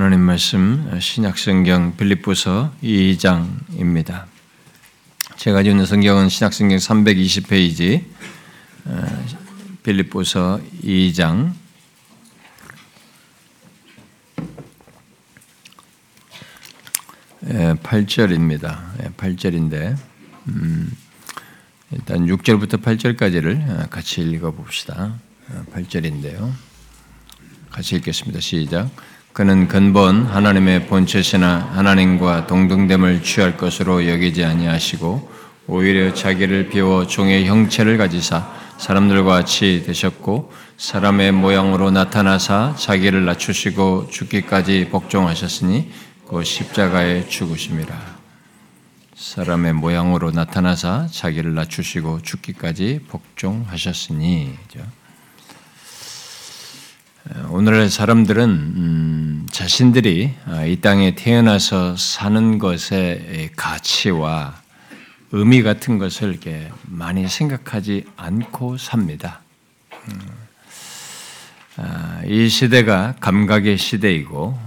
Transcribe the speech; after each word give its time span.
하나님 0.00 0.20
말씀 0.20 0.98
신약 0.98 1.36
성경 1.36 1.94
빌립보서 1.94 2.72
2장입니다. 2.82 4.24
제가 5.36 5.60
있는 5.60 5.84
성경은 5.84 6.30
신약 6.30 6.54
성경 6.54 6.78
320페이지 6.78 8.06
빌립보서 9.82 10.58
2장 10.82 11.52
8절입니다. 17.42 19.14
8절인데 19.18 19.98
음, 20.48 20.96
일단 21.90 22.24
6절부터 22.24 22.82
8절까지를 22.82 23.90
같이 23.90 24.22
읽어 24.22 24.50
봅시다. 24.52 25.18
8절인데요. 25.74 26.50
같이 27.68 27.96
읽겠습니다. 27.96 28.40
시작. 28.40 28.88
그는 29.32 29.68
근본 29.68 30.26
하나님의 30.26 30.86
본체시나 30.88 31.70
하나님과 31.72 32.46
동등됨을 32.46 33.22
취할 33.22 33.56
것으로 33.56 34.08
여기지 34.08 34.44
아니하시고 34.44 35.30
오히려 35.68 36.12
자기를 36.12 36.68
비워 36.68 37.06
종의 37.06 37.46
형체를 37.46 37.96
가지사 37.96 38.50
사람들과 38.78 39.32
같이 39.34 39.84
되셨고 39.86 40.52
사람의 40.78 41.32
모양으로 41.32 41.90
나타나사 41.90 42.74
자기를 42.76 43.24
낮추시고 43.24 44.08
죽기까지 44.10 44.88
복종하셨으니 44.90 45.92
그 46.26 46.42
십자가에 46.42 47.28
죽으심이라. 47.28 48.20
사람의 49.14 49.74
모양으로 49.74 50.30
나타나사 50.30 51.08
자기를 51.12 51.54
낮추시고 51.54 52.22
죽기까지 52.22 53.00
복종하셨으니. 53.08 54.56
오늘의 57.50 57.90
사람들은 57.90 58.48
음, 58.48 59.46
자신들이 59.50 60.34
아, 60.46 60.64
이 60.64 60.80
땅에 60.80 61.14
태어나서 61.14 61.96
사는 61.96 62.58
것의 62.58 63.50
가치와 63.56 64.60
의미 65.32 65.62
같은 65.62 65.98
것을 65.98 66.30
이렇게 66.30 66.70
많이 66.84 67.28
생각하지 67.28 68.06
않고 68.16 68.78
삽니다. 68.78 69.42
음, 70.08 70.20
아, 71.76 72.22
이 72.24 72.48
시대가 72.48 73.14
감각의 73.20 73.76
시대이고 73.76 74.58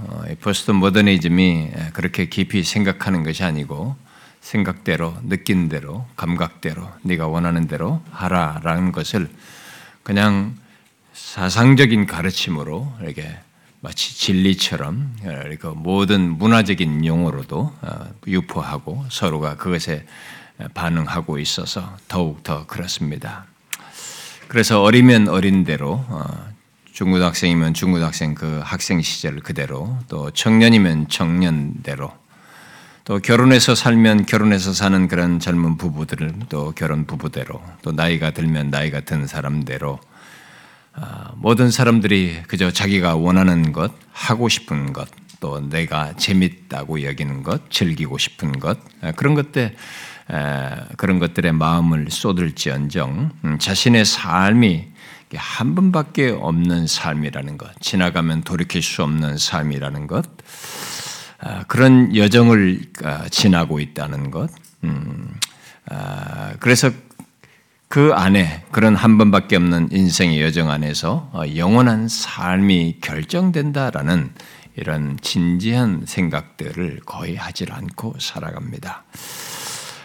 포스트 0.41 0.71
어, 0.71 0.73
모더니즘이 0.75 1.71
그렇게 1.93 2.29
깊이 2.29 2.63
생각하는 2.63 3.23
것이 3.23 3.43
아니고 3.43 3.95
생각대로 4.41 5.15
느낀 5.23 5.69
대로 5.69 6.05
감각대로 6.15 6.87
네가 7.01 7.27
원하는 7.27 7.67
대로 7.67 8.03
하라라는 8.11 8.91
것을 8.91 9.27
그냥 10.03 10.55
사상적인 11.33 12.05
가르침으로 12.05 12.93
이렇게 13.01 13.27
마치 13.79 14.15
진리처럼 14.15 15.15
이렇게 15.23 15.67
모든 15.67 16.37
문화적인 16.37 17.03
용어로도 17.03 17.73
어, 17.81 18.13
유포하고 18.27 19.03
서로가 19.09 19.55
그것에 19.55 20.05
반응하고 20.75 21.39
있어서 21.39 21.97
더욱 22.07 22.43
더 22.43 22.67
그렇습니다. 22.67 23.45
그래서 24.47 24.83
어리면 24.83 25.27
어린 25.27 25.63
대로 25.63 26.05
어, 26.07 26.23
중고등학생이면 26.91 27.73
중고등학생 27.73 28.35
그 28.35 28.61
학생 28.63 29.01
시절 29.01 29.39
그대로 29.39 29.97
또 30.07 30.29
청년이면 30.29 31.07
청년대로 31.07 32.13
또 33.05 33.17
결혼해서 33.17 33.73
살면 33.73 34.27
결혼해서 34.27 34.71
사는 34.71 35.07
그런 35.07 35.39
젊은 35.39 35.77
부부들은 35.77 36.43
또 36.49 36.73
결혼 36.75 37.07
부부대로 37.07 37.59
또 37.81 37.91
나이가 37.91 38.29
들면 38.29 38.69
나이가 38.69 38.99
든 38.99 39.25
사람대로 39.25 39.99
아, 39.99 40.12
모든 41.35 41.71
사람들이 41.71 42.43
그저 42.47 42.71
자기가 42.71 43.15
원하는 43.15 43.71
것, 43.71 43.91
하고 44.11 44.47
싶은 44.49 44.93
것, 44.93 45.09
또 45.39 45.59
내가 45.59 46.15
재밌다고 46.15 47.03
여기는 47.03 47.43
것, 47.43 47.69
즐기고 47.69 48.17
싶은 48.17 48.59
것 48.59 48.79
아, 49.01 49.11
그런 49.11 49.35
것들 49.35 49.75
그런 50.95 51.19
것들의 51.19 51.51
마음을 51.51 52.07
쏟을지언정 52.09 53.31
음, 53.43 53.59
자신의 53.59 54.05
삶이 54.05 54.87
한 55.35 55.75
번밖에 55.75 56.29
없는 56.29 56.87
삶이라는 56.87 57.57
것, 57.57 57.69
지나가면 57.81 58.43
돌이킬 58.43 58.81
수 58.81 59.03
없는 59.03 59.37
삶이라는 59.37 60.07
것, 60.07 60.25
아, 61.39 61.63
그런 61.67 62.15
여정을 62.15 62.81
지나고 63.31 63.79
있다는 63.79 64.31
것. 64.31 64.49
음, 64.83 65.33
그래서 66.59 66.91
그 67.93 68.11
안에 68.11 68.63
그런 68.71 68.95
한 68.95 69.19
번밖에 69.19 69.55
없는 69.55 69.89
인생의 69.91 70.41
여정 70.41 70.71
안에서 70.71 71.29
어, 71.31 71.43
영원한 71.55 72.07
삶이 72.07 72.97
결정된다라는 73.01 74.31
이런 74.75 75.19
진지한 75.21 76.01
생각들을 76.07 77.01
거의 77.05 77.35
하질 77.35 77.71
않고 77.71 78.15
살아갑니다. 78.17 79.03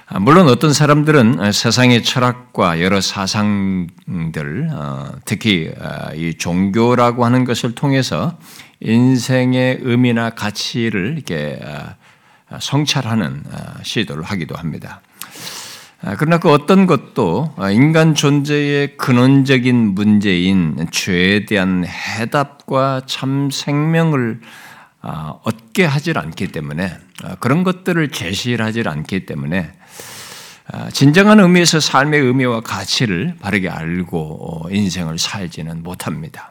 아, 0.04 0.18
물론 0.18 0.48
어떤 0.50 0.74
사람들은 0.74 1.50
세상의 1.50 2.04
철학과 2.04 2.82
여러 2.82 3.00
사상들, 3.00 4.68
어, 4.70 5.12
특히 5.24 5.72
아, 5.80 6.12
이 6.12 6.34
종교라고 6.34 7.24
하는 7.24 7.46
것을 7.46 7.74
통해서 7.74 8.38
인생의 8.80 9.78
의미나 9.80 10.28
가치를 10.28 11.14
이렇게 11.14 11.58
아, 11.64 12.58
성찰하는 12.60 13.44
시도를 13.82 14.24
하기도 14.24 14.56
합니다. 14.56 15.00
아, 16.00 16.14
그러나 16.16 16.38
그 16.38 16.50
어떤 16.52 16.86
것도 16.86 17.54
인간 17.72 18.14
존재의 18.14 18.96
근원적인 18.96 19.94
문제인 19.94 20.86
죄에 20.92 21.44
대한 21.44 21.84
해답과 21.84 23.02
참 23.06 23.50
생명을 23.50 24.40
아, 25.00 25.34
얻게 25.42 25.84
하질 25.84 26.18
않기 26.18 26.48
때문에 26.48 26.96
아, 27.24 27.34
그런 27.40 27.64
것들을 27.64 28.10
제시하지 28.10 28.82
않기 28.86 29.26
때문에 29.26 29.72
진정한 30.92 31.40
의미에서 31.40 31.80
삶의 31.80 32.20
의미와 32.20 32.60
가치를 32.60 33.36
바르게 33.40 33.68
알고 33.68 34.66
어, 34.66 34.70
인생을 34.70 35.18
살지는 35.18 35.82
못합니다. 35.82 36.50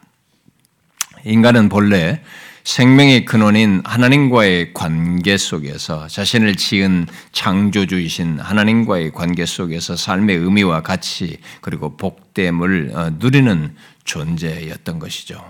인간은 1.23 1.69
본래 1.69 2.21
생명의 2.67 3.23
근원인 3.23 3.81
하나님과의 3.85 4.73
관계 4.73 5.37
속에서 5.37 6.09
자신을 6.09 6.55
지은 6.55 7.07
창조주이신 7.31 8.41
하나님과의 8.41 9.13
관계 9.13 9.45
속에서 9.45 9.95
삶의 9.95 10.35
의미와 10.35 10.81
가치 10.81 11.37
그리고 11.61 11.95
복됨을 11.95 12.91
어, 12.93 13.09
누리는 13.19 13.73
존재였던 14.03 14.99
것이죠. 14.99 15.41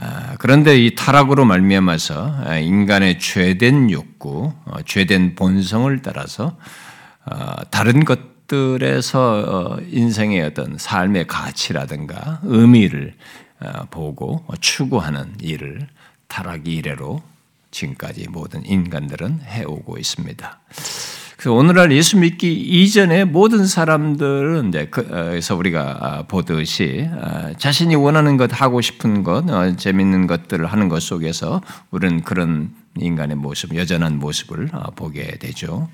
아, 0.00 0.36
그런데 0.38 0.78
이 0.78 0.94
타락으로 0.94 1.44
말미암아서 1.44 2.44
아, 2.46 2.56
인간의 2.56 3.18
죄된 3.18 3.90
욕구, 3.90 4.54
어, 4.64 4.80
죄된 4.86 5.34
본성을 5.34 6.00
따라서 6.00 6.56
어, 7.26 7.56
다른 7.70 8.06
것들에서 8.06 9.80
인생의 9.86 10.40
어떤 10.44 10.78
삶의 10.78 11.26
가치라든가 11.26 12.40
의미를 12.44 13.16
보고 13.90 14.44
추구하는 14.60 15.34
일을 15.40 15.86
타락이 16.32 16.76
이래로 16.76 17.20
지금까지 17.70 18.26
모든 18.30 18.64
인간들은 18.64 19.40
해오고 19.42 19.98
있습니다. 19.98 20.60
그래서 21.36 21.52
오늘날 21.54 21.92
예수 21.92 22.16
믿기 22.16 22.52
이전에 22.54 23.24
모든 23.24 23.66
사람들은 23.66 24.68
이제 24.68 24.88
그래서 24.90 25.56
우리가 25.56 25.98
아, 26.00 26.22
보듯이 26.22 27.06
아, 27.20 27.52
자신이 27.58 27.96
원하는 27.96 28.38
것 28.38 28.50
하고 28.58 28.80
싶은 28.80 29.24
것 29.24 29.50
어, 29.50 29.76
재밌는 29.76 30.26
것들을 30.26 30.64
하는 30.64 30.88
것 30.88 31.02
속에서 31.02 31.60
우리는 31.90 32.22
그런 32.22 32.70
인간의 32.96 33.36
모습 33.36 33.74
여전한 33.74 34.18
모습을 34.18 34.70
어, 34.72 34.90
보게 34.92 35.36
되죠. 35.38 35.88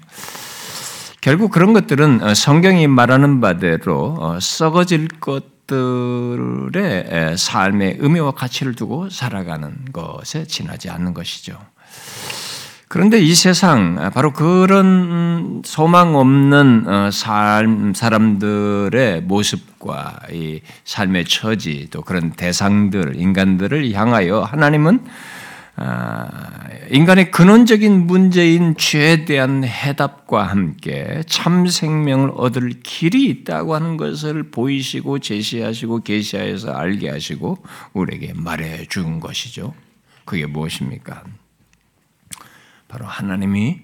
결국 1.21 1.51
그런 1.51 1.73
것들은 1.73 2.23
어, 2.23 2.35
성경이 2.35 2.87
말하는 2.87 3.41
바대로 3.41 4.39
썩어질 4.41 5.09
것 5.21 5.58
것들의 5.69 7.37
삶의 7.37 7.99
의미와 8.01 8.33
가치를 8.33 8.75
두고 8.75 9.11
살아가는 9.11 9.73
것에 9.93 10.47
지나지 10.47 10.91
않는 10.91 11.15
것이죠. 11.15 11.59
그런데 12.89 13.21
이 13.21 13.35
세상 13.35 14.11
바로 14.15 14.33
그런 14.33 15.61
소망 15.63 16.17
없는 16.17 16.85
어, 16.89 17.11
삶 17.11 17.93
사람들의 17.93 19.21
모습과 19.23 20.21
이 20.33 20.63
삶의 20.87 21.27
처지 21.27 21.89
또 21.91 22.01
그런 22.01 22.33
대상들 22.33 23.17
인간들을 23.17 23.93
향하여 23.93 24.41
하나님은 24.41 25.01
아, 25.05 25.38
인간의 26.91 27.31
근원적인 27.31 28.07
문제인 28.07 28.75
죄에 28.77 29.25
대한 29.25 29.63
해답과 29.63 30.45
함께 30.45 31.23
참 31.27 31.67
생명을 31.67 32.33
얻을 32.35 32.81
길이 32.83 33.27
있다고 33.27 33.75
하는 33.75 33.97
것을 33.97 34.51
보이시고 34.51 35.19
제시하시고 35.19 36.01
계시하여서 36.01 36.73
알게 36.73 37.11
하시고 37.11 37.59
우리에게 37.93 38.33
말해 38.35 38.87
준 38.87 39.21
것이죠. 39.21 39.75
그게 40.25 40.47
무엇입니까? 40.47 41.25
바로 42.89 43.07
하나님이 43.07 43.81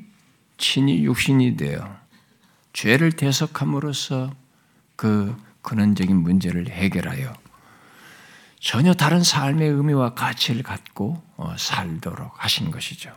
친히 0.56 1.04
육신이 1.04 1.56
되어 1.56 1.96
죄를 2.72 3.12
대속함으로써 3.12 4.34
그 4.96 5.36
근원적인 5.62 6.16
문제를 6.16 6.68
해결하여 6.68 7.43
전혀 8.64 8.94
다른 8.94 9.22
삶의 9.22 9.68
의미와 9.68 10.14
가치를 10.14 10.62
갖고 10.62 11.22
어, 11.36 11.54
살도록 11.58 12.32
하신 12.42 12.70
것이죠. 12.70 13.12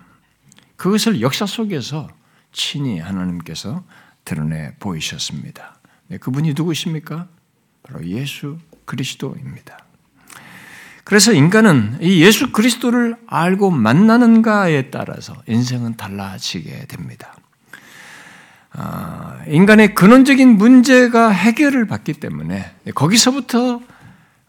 그것을 0.76 1.22
역사 1.22 1.46
속에서 1.46 2.10
친히 2.52 3.00
하나님께서 3.00 3.86
드러내 4.26 4.74
보이셨습니다. 4.80 5.78
네, 6.08 6.18
그분이 6.18 6.54
누구십니까? 6.54 7.28
바로 7.82 8.06
예수 8.06 8.58
그리스도입니다. 8.84 9.78
그래서 11.06 11.32
인간은 11.32 12.00
이 12.02 12.22
예수 12.22 12.52
그리스도를 12.52 13.16
알고 13.26 13.72
만나는가에 13.72 14.90
따라서 14.90 15.34
인생은 15.48 15.96
달라지게 15.96 16.88
됩니다. 16.88 17.34
아, 18.74 19.40
인간의 19.48 19.96
근원적인 19.96 20.58
문제가 20.58 21.30
해결을 21.30 21.88
받기 21.88 22.16
때문에 22.16 22.76
거기서부터 22.94 23.80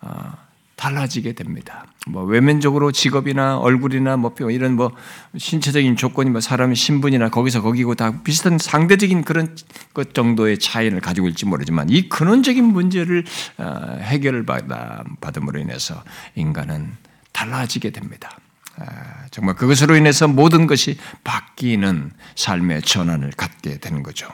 아, 0.00 0.47
달라지게 0.78 1.32
됩니다. 1.32 1.84
뭐 2.06 2.22
외면적으로 2.22 2.92
직업이나 2.92 3.58
얼굴이나 3.58 4.16
뭐 4.16 4.32
이런 4.48 4.76
뭐 4.76 4.92
신체적인 5.36 5.96
조건이 5.96 6.30
뭐 6.30 6.40
사람의 6.40 6.76
신분이나 6.76 7.30
거기서 7.30 7.62
거기고 7.62 7.96
다 7.96 8.22
비슷한 8.22 8.58
상대적인 8.58 9.24
그런 9.24 9.56
것 9.92 10.14
정도의 10.14 10.58
차이를 10.58 11.00
가지고 11.00 11.26
있지 11.28 11.46
모르지만 11.46 11.90
이 11.90 12.08
근원적인 12.08 12.64
문제를 12.64 13.24
아, 13.58 13.96
해결을 14.00 14.46
받아 14.46 15.02
받음으로 15.20 15.58
인해서 15.58 16.02
인간은 16.36 16.92
달라지게 17.32 17.90
됩니다. 17.90 18.38
아, 18.76 19.26
정말 19.32 19.56
그것으로 19.56 19.96
인해서 19.96 20.28
모든 20.28 20.68
것이 20.68 20.96
바뀌는 21.24 22.12
삶의 22.36 22.82
전환을 22.82 23.32
갖게 23.36 23.78
되는 23.78 24.04
거죠. 24.04 24.28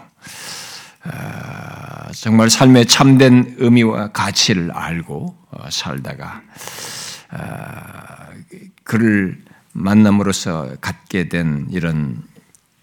아, 1.04 2.10
정말 2.12 2.50
삶의 2.50 2.86
참된 2.86 3.56
의미와 3.58 4.08
가치를 4.12 4.70
알고 4.72 5.36
어, 5.50 5.70
살다가 5.70 6.42
아, 7.30 8.28
그를 8.84 9.42
만남으로써 9.72 10.76
갖게 10.80 11.28
된 11.28 11.66
이런 11.70 12.22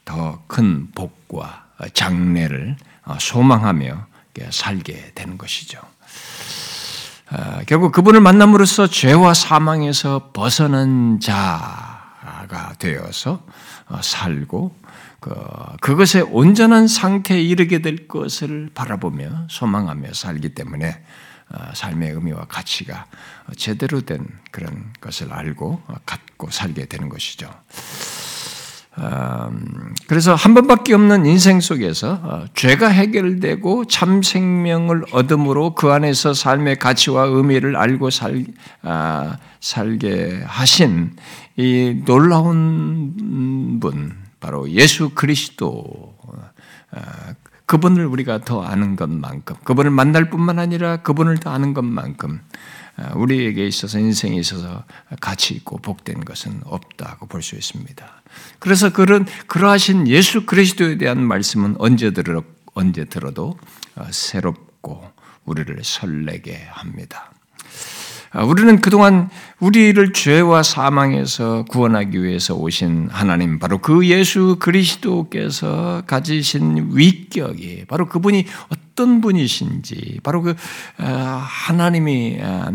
더 0.06 0.42
큰 0.48 0.92
복과 0.92 1.66
장래를 1.94 2.76
어, 3.06 3.16
소망하며 3.20 4.08
살게 4.50 5.14
되는 5.16 5.38
것이죠. 5.38 5.80
아, 7.30 7.62
결국 7.66 7.94
그분을 7.94 8.20
만남으로써 8.20 8.88
죄와 8.88 9.34
사망에서 9.34 10.32
벗어난 10.34 11.20
자가 11.22 12.74
되어서 12.78 13.42
어, 13.88 14.00
살고 14.02 14.76
그, 15.22 15.34
그것의 15.82 16.26
온전한 16.32 16.88
상태에 16.88 17.40
이르게 17.42 17.80
될 17.80 18.08
것을 18.08 18.72
바라보며 18.74 19.48
소망하며 19.50 20.14
살기 20.14 20.50
때문에 20.50 21.02
어, 21.54 21.72
삶의 21.74 22.12
의미와 22.12 22.46
가치가 22.46 23.06
제대로 23.56 24.02
된 24.02 24.26
그런 24.52 24.92
것을 25.00 25.32
알고 25.32 25.82
갖고 26.06 26.50
살게 26.50 26.86
되는 26.86 27.08
것이죠. 27.08 27.50
음, 28.98 29.96
그래서 30.08 30.36
한 30.36 30.54
번밖에 30.54 30.94
없는 30.94 31.26
인생 31.26 31.62
속에서 31.62 32.20
어, 32.24 32.46
죄가 32.56 32.88
해결되고 32.90 33.86
참 33.86 34.24
생명을 34.24 35.06
얻음으로 35.12 35.76
그 35.76 35.92
안에서 35.92 36.34
삶의 36.34 36.80
가치와 36.80 37.26
의미를 37.26 37.76
알고 37.78 38.10
살, 38.10 38.46
아, 38.82 39.38
살게 39.60 40.42
하신 40.46 41.16
이 41.58 42.02
놀라운 42.06 43.80
분, 43.80 44.18
바로 44.42 44.70
예수 44.72 45.12
그리스도, 45.12 46.18
아, 46.92 47.34
그분을 47.66 48.06
우리가 48.06 48.42
더 48.42 48.64
아는 48.64 48.98
것만큼, 48.98 49.56
그분을 49.64 49.92
만날 49.92 50.30
뿐만 50.30 50.60
아니라 50.60 50.98
그분을 50.98 51.38
더 51.38 51.52
아는 51.52 51.74
것만큼 51.74 52.42
아, 52.98 53.14
우리에게 53.16 53.66
있어서 53.66 53.98
인생에 54.00 54.36
있어서 54.36 54.84
가치 55.22 55.54
있고 55.54 55.78
복된 55.78 56.26
것은 56.26 56.62
없다고 56.66 57.28
볼 57.28 57.42
수 57.42 57.56
있습니다. 57.56 58.22
그래서 58.60 58.92
그런 58.92 59.26
그러하신 59.48 60.08
예수 60.08 60.46
그리스도에 60.46 60.98
대한 60.98 61.24
말씀은 61.24 61.76
언제 61.80 62.12
들어 62.12 62.44
언제 62.74 63.06
들어도 63.06 63.58
어, 63.96 64.06
새롭고 64.12 65.10
우리를 65.46 65.80
설레게 65.84 66.68
합니다. 66.72 67.32
아, 68.34 68.46
우리는 68.46 68.80
그동안 68.80 69.30
우리를 69.60 70.14
죄와 70.14 70.64
사망에서 70.64 71.66
구원하기 71.70 72.24
위해서 72.24 72.56
오신 72.56 73.10
하나님, 73.12 73.60
바로 73.60 73.80
그 73.80 74.08
예수 74.08 74.56
그리스도께서 74.58 76.04
가지신 76.08 76.92
위격이, 76.94 77.86
바로 77.90 78.08
그분이 78.08 78.46
어떤 78.70 79.20
분이신지, 79.20 80.22
바로 80.24 80.44
그 80.44 80.56
아, 80.98 81.46
하나님이 81.46 82.40
아, 82.42 82.72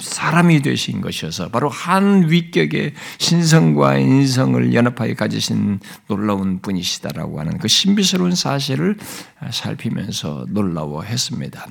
사람이 0.00 0.62
되신 0.62 1.00
것이어서, 1.00 1.48
바로 1.48 1.68
한 1.68 2.30
위격의 2.30 2.94
신성과 3.18 3.98
인성을 3.98 4.72
연합하여 4.72 5.14
가지신 5.14 5.80
놀라운 6.06 6.60
분이시다라고 6.60 7.40
하는 7.40 7.58
그 7.58 7.66
신비스러운 7.66 8.36
사실을 8.36 8.96
살피면서 9.50 10.46
놀라워했습니다. 10.48 11.66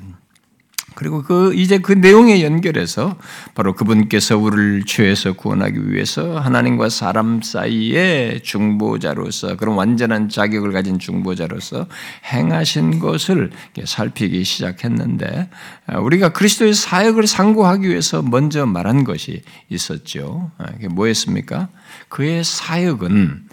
그리고 0.95 1.23
그 1.23 1.53
이제 1.53 1.77
그 1.77 1.93
내용에 1.93 2.43
연결해서 2.43 3.17
바로 3.55 3.73
그분께서 3.73 4.37
우리를 4.37 4.83
죄에서 4.85 5.33
구원하기 5.33 5.91
위해서 5.91 6.37
하나님과 6.39 6.89
사람 6.89 7.41
사이에 7.41 8.41
중보자로서 8.43 9.55
그런 9.55 9.75
완전한 9.75 10.27
자격을 10.27 10.71
가진 10.73 10.99
중보자로서 10.99 11.87
행하신 12.25 12.99
것을 12.99 13.51
살피기 13.83 14.43
시작했는데 14.43 15.49
아, 15.87 15.99
우리가 15.99 16.29
그리스도의 16.33 16.73
사역을 16.73 17.25
상고하기 17.25 17.87
위해서 17.87 18.21
먼저 18.21 18.65
말한 18.65 19.03
것이 19.03 19.41
있었죠. 19.69 20.51
아, 20.57 20.65
그게 20.65 20.87
뭐였습니까? 20.89 21.69
그의 22.09 22.43
사역은 22.43 23.45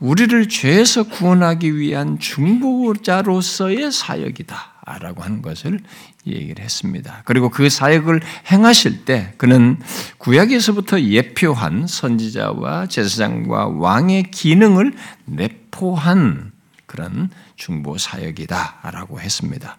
우리를 0.00 0.48
죄에서 0.48 1.04
구원하기 1.04 1.76
위한 1.76 2.18
중보자로서의 2.18 3.92
사역이다. 3.92 4.71
라고 4.84 5.22
하는 5.22 5.42
것을 5.42 5.78
얘기를 6.26 6.62
했습니다. 6.62 7.22
그리고 7.24 7.50
그 7.50 7.68
사역을 7.68 8.20
행하실 8.50 9.04
때 9.04 9.32
그는 9.36 9.78
구약에서부터 10.18 11.00
예표한 11.02 11.86
선지자와 11.86 12.86
제사장과 12.86 13.68
왕의 13.68 14.30
기능을 14.32 14.92
내포한 15.26 16.52
그런 16.86 17.30
중보 17.56 17.96
사역이다라고 17.96 19.20
했습니다. 19.20 19.78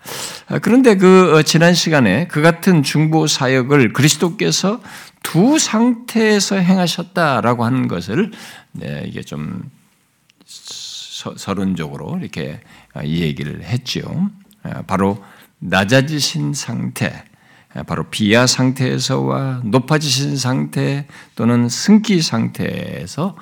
그런데 0.61 0.95
그 0.95 1.35
어, 1.35 1.41
지난 1.43 1.73
시간에 1.73 2.27
그 2.27 2.41
같은 2.41 2.81
중보 2.81 3.27
사역을 3.27 3.91
그리스도께서 3.93 4.81
두 5.21 5.59
상태에서 5.59 6.55
행하셨다라고 6.55 7.65
하는 7.65 7.87
것을 7.87 8.31
네, 8.71 9.03
이게 9.05 9.21
좀 9.21 9.69
서론적으로 10.45 12.17
이렇게 12.19 12.61
이 13.03 13.21
얘기를 13.21 13.63
했죠. 13.63 14.29
바로 14.87 15.23
낮아지신 15.59 16.53
상태, 16.53 17.23
바로 17.87 18.09
비하 18.09 18.45
상태에서와 18.47 19.61
높아지신 19.63 20.37
상태 20.37 21.07
또는 21.35 21.69
승기 21.69 22.21
상태에서 22.21 23.35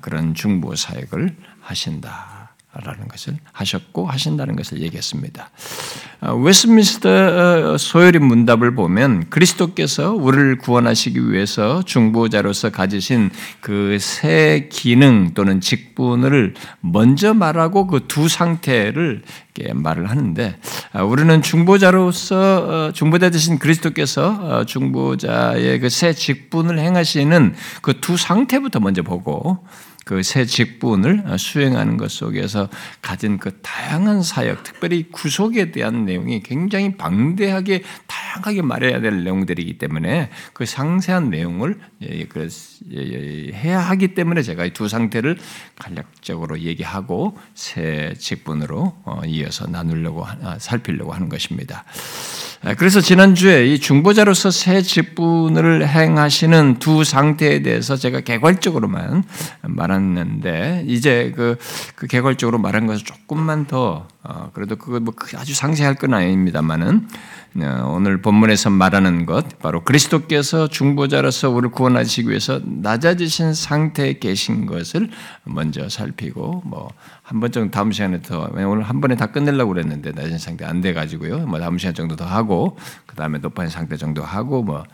그런 0.00 0.34
중보 0.34 0.74
사역을 0.74 1.36
하신다. 1.60 2.35
라는 2.84 3.08
것을 3.08 3.36
하셨고 3.52 4.06
하신다는 4.06 4.56
것을 4.56 4.80
얘기했습니다. 4.80 5.50
어, 6.20 6.34
웨스민스터 6.34 7.08
어, 7.08 7.76
소열의 7.78 8.20
문답을 8.20 8.74
보면 8.74 9.28
그리스도께서 9.30 10.12
우리를 10.12 10.58
구원하시기 10.58 11.30
위해서 11.30 11.82
중보자로서 11.82 12.70
가지신 12.70 13.30
그 13.60 13.96
세 14.00 14.68
기능 14.70 15.32
또는 15.34 15.60
직분을 15.60 16.54
먼저 16.80 17.34
말하고 17.34 17.86
그 17.86 18.00
두 18.08 18.28
상태를 18.28 19.22
말을 19.74 20.08
하는데 20.10 20.56
어, 20.92 21.04
우리는 21.04 21.42
중보자로서 21.42 22.92
중보자 22.92 23.30
되신 23.30 23.58
그리스도께서 23.58 24.64
중보자의 24.64 25.80
그세 25.80 26.12
직분을 26.12 26.78
행하시는 26.78 27.54
그 27.82 28.00
두 28.00 28.16
상태부터 28.16 28.78
먼저 28.80 29.02
보고 29.02 29.58
그 30.06 30.22
새 30.22 30.44
직분을 30.44 31.24
수행하는 31.36 31.96
것 31.96 32.12
속에서 32.12 32.68
가진 33.02 33.38
그 33.38 33.58
다양한 33.60 34.22
사역, 34.22 34.62
특별히 34.62 35.10
구속에 35.10 35.72
대한 35.72 36.04
내용이 36.04 36.44
굉장히 36.44 36.96
방대하게 36.96 37.82
다양하게 38.06 38.62
말해야 38.62 39.00
될 39.00 39.24
내용들이기 39.24 39.78
때문에 39.78 40.30
그 40.52 40.64
상세한 40.64 41.30
내용을 41.30 41.80
예, 42.02 42.24
그, 42.26 42.48
예, 42.92 42.98
예, 42.98 43.52
해야 43.52 43.80
하기 43.80 44.14
때문에 44.14 44.42
제가 44.42 44.64
이 44.64 44.76
두 44.76 44.88
상태를 44.88 45.38
간략적으로 45.78 46.60
얘기하고 46.60 47.38
새 47.54 48.12
직분으로 48.18 48.94
어, 49.04 49.22
이어서 49.24 49.66
나누려고 49.66 50.26
아, 50.26 50.58
살피려고 50.60 51.14
하는 51.14 51.30
것입니다. 51.30 51.84
아, 52.66 52.74
그래서 52.74 53.00
지난주에 53.00 53.64
이 53.64 53.78
중보자로서 53.78 54.50
새 54.50 54.82
직분을 54.82 55.86
행하시는 55.86 56.80
두 56.80 57.04
상태에 57.04 57.62
대해서 57.62 57.94
제가 57.94 58.22
개괄적으로만 58.22 59.22
말했는데 59.62 60.82
이제 60.88 61.32
그, 61.36 61.58
그 61.94 62.08
개괄적으로 62.08 62.58
말한 62.58 62.88
것을 62.88 63.04
조금만 63.04 63.66
더 63.66 64.08
어, 64.28 64.50
그래도 64.52 64.76
그거 64.76 64.98
뭐 65.00 65.14
아주 65.36 65.54
상세할 65.54 65.94
건 65.94 66.14
아닙니다만은 66.14 67.08
어, 67.60 67.92
오늘 67.94 68.20
본문에서 68.20 68.70
말하는 68.70 69.24
것 69.26 69.58
바로 69.60 69.82
그리스도께서 69.84 70.68
중보자로서 70.68 71.50
우리를 71.50 71.70
구원하시기 71.70 72.28
위해서 72.28 72.60
낮아지신 72.64 73.54
상태에 73.54 74.18
계신 74.18 74.66
것을 74.66 75.10
먼저 75.44 75.88
살피고 75.88 76.62
뭐 76.64 76.90
한 77.28 77.40
번 77.40 77.50
정도 77.50 77.72
다음 77.72 77.90
시간에 77.90 78.22
더 78.22 78.48
오늘 78.54 78.82
한 78.84 79.00
번에 79.00 79.16
다 79.16 79.26
끝내려고 79.26 79.72
그랬는데 79.72 80.12
낮은 80.12 80.38
상태 80.38 80.64
안 80.64 80.80
돼 80.80 80.92
가지고요. 80.92 81.38
뭐 81.46 81.58
다음 81.58 81.76
시간 81.76 81.92
정도 81.92 82.14
더 82.14 82.24
하고 82.24 82.78
그다음에 83.06 83.38
높은 83.38 83.68
상태 83.68 83.96
정도 83.96 84.22
하고 84.22 84.62
뭐 84.62 84.84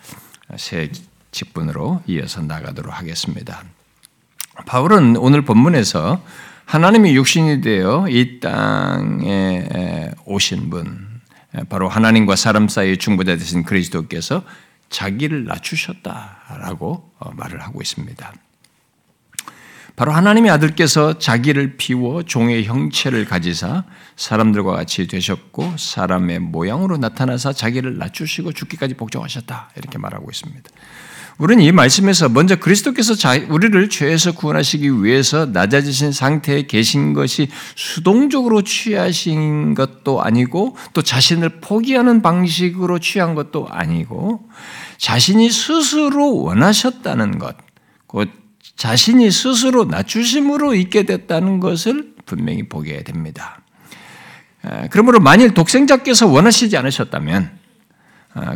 새 0.56 0.90
직분으로 1.30 2.02
이어서 2.06 2.42
나가도록 2.42 2.92
하겠습니다. 2.98 3.62
바울은 4.66 5.16
오늘 5.16 5.42
본문에서 5.42 6.22
하나님이 6.72 7.14
육신이 7.16 7.60
되어 7.60 8.06
이 8.08 8.40
땅에 8.40 10.10
오신 10.24 10.70
분 10.70 11.20
바로 11.68 11.86
하나님과 11.86 12.34
사람 12.34 12.66
사이의 12.66 12.96
중보자 12.96 13.36
되신 13.36 13.64
그리스도께서 13.64 14.42
자기를 14.88 15.44
낮추셨다라고 15.44 17.10
어, 17.18 17.30
말을 17.34 17.60
하고 17.60 17.82
있습니다. 17.82 18.32
바로 19.96 20.12
하나님의 20.12 20.50
아들께서 20.50 21.18
자기를 21.18 21.76
비워 21.76 22.22
종의 22.22 22.64
형체를 22.64 23.26
가지사 23.26 23.84
사람들과 24.16 24.72
같이 24.72 25.06
되셨고 25.06 25.76
사람의 25.76 26.38
모양으로 26.38 26.96
나타나사 26.96 27.52
자기를 27.52 27.98
낮추시고 27.98 28.54
죽기까지 28.54 28.94
복종하셨다 28.94 29.72
이렇게 29.76 29.98
말하고 29.98 30.30
있습니다. 30.30 30.70
우리는 31.38 31.62
이 31.62 31.72
말씀에서 31.72 32.28
먼저 32.28 32.56
그리스도께서 32.56 33.14
우리를 33.48 33.88
죄에서 33.88 34.32
구원하시기 34.32 35.02
위해서 35.02 35.46
낮아지신 35.46 36.12
상태에 36.12 36.66
계신 36.66 37.14
것이 37.14 37.48
수동적으로 37.74 38.62
취하신 38.62 39.74
것도 39.74 40.22
아니고 40.22 40.76
또 40.92 41.02
자신을 41.02 41.60
포기하는 41.60 42.22
방식으로 42.22 42.98
취한 42.98 43.34
것도 43.34 43.66
아니고 43.68 44.48
자신이 44.98 45.50
스스로 45.50 46.36
원하셨다는 46.42 47.38
것, 47.38 47.56
곧 48.06 48.28
자신이 48.76 49.30
스스로 49.30 49.84
낮추심으로 49.84 50.74
있게 50.74 51.04
됐다는 51.04 51.60
것을 51.60 52.14
분명히 52.26 52.68
보게 52.68 53.02
됩니다. 53.02 53.60
그러므로 54.90 55.18
만일 55.18 55.54
독생자께서 55.54 56.28
원하시지 56.28 56.76
않으셨다면 56.76 57.44
아, 57.44 57.61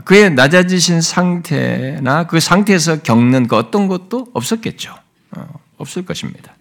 그의 0.04 0.32
낮아지신 0.32 1.00
상태나 1.00 2.26
그 2.26 2.40
상태에서 2.40 3.02
겪는 3.02 3.46
그 3.46 3.56
어떤 3.56 3.88
것도 3.88 4.28
없었겠죠. 4.32 4.94
어, 5.36 5.46
없을 5.76 6.04
것입니다. 6.04 6.54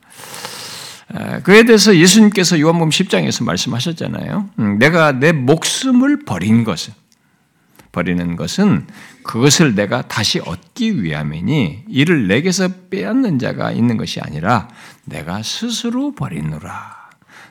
아, 1.13 1.39
그에 1.39 1.63
대해서 1.63 1.95
예수님께서 1.95 2.60
요한복음 2.60 2.89
10장에서 2.89 3.45
말씀하셨잖아요. 3.45 4.50
음, 4.60 4.79
내가 4.79 5.13
내 5.13 5.31
목숨을 5.31 6.25
버린 6.25 6.63
것은 6.63 6.93
버리는 7.91 8.36
것은 8.36 8.88
그것을 9.24 9.75
내가 9.75 10.01
다시 10.01 10.39
얻기 10.39 11.01
위함이니 11.01 11.86
이를 11.88 12.27
내게서 12.27 12.67
빼앗는 12.89 13.39
자가 13.39 13.72
있는 13.72 13.95
것이 13.95 14.19
아니라 14.19 14.67
내가 15.05 15.41
스스로 15.41 16.13
버리노라. 16.13 17.05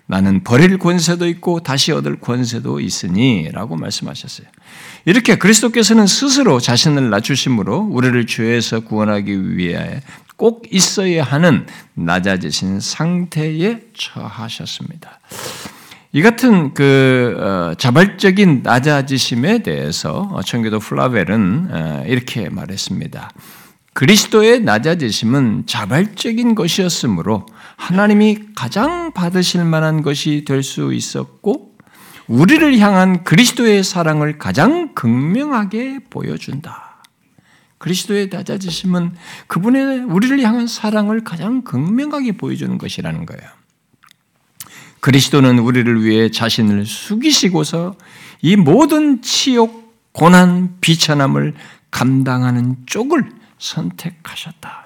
나는 0.06 0.44
버릴 0.44 0.78
권세도 0.78 1.26
있고 1.28 1.60
다시 1.60 1.90
얻을 1.92 2.20
권세도 2.20 2.80
있으니라고 2.80 3.76
말씀하셨어요. 3.76 4.46
이렇게 5.06 5.36
그리스도께서는 5.36 6.06
스스로 6.06 6.60
자신을 6.60 7.10
낮추심으로 7.10 7.88
우리를 7.90 8.26
죄에서 8.26 8.80
구원하기 8.80 9.56
위해 9.56 10.00
꼭 10.36 10.66
있어야 10.70 11.22
하는 11.22 11.66
낮아지신 11.94 12.80
상태에 12.80 13.80
처하셨습니다. 13.96 15.20
이 16.12 16.22
같은 16.22 16.74
그 16.74 17.36
어, 17.38 17.74
자발적인 17.76 18.60
낮아지심에 18.62 19.58
대해서 19.58 20.40
청교도 20.46 20.78
플라벨은 20.78 21.68
어, 21.70 22.04
이렇게 22.06 22.48
말했습니다. 22.48 23.30
그리스도의 23.92 24.60
낮아지심은 24.60 25.64
자발적인 25.66 26.54
것이었으므로 26.54 27.46
하나님이 27.76 28.38
가장 28.56 29.12
받으실 29.12 29.64
만한 29.64 30.02
것이 30.02 30.44
될 30.46 30.62
수 30.62 30.92
있었고 30.92 31.73
우리를 32.26 32.78
향한 32.78 33.24
그리스도의 33.24 33.84
사랑을 33.84 34.38
가장 34.38 34.94
극명하게 34.94 36.00
보여준다. 36.10 37.02
그리스도의 37.78 38.28
낮아지심은 38.32 39.14
그분의 39.46 40.04
우리를 40.04 40.40
향한 40.40 40.66
사랑을 40.66 41.22
가장 41.22 41.62
극명하게 41.62 42.32
보여주는 42.32 42.78
것이라는 42.78 43.26
거예요. 43.26 43.50
그리스도는 45.00 45.58
우리를 45.58 46.02
위해 46.02 46.30
자신을 46.30 46.86
숙이시고서 46.86 47.96
이 48.40 48.56
모든 48.56 49.20
치욕, 49.20 49.94
고난, 50.12 50.78
비천함을 50.80 51.54
감당하는 51.90 52.76
쪽을 52.86 53.30
선택하셨다. 53.58 54.84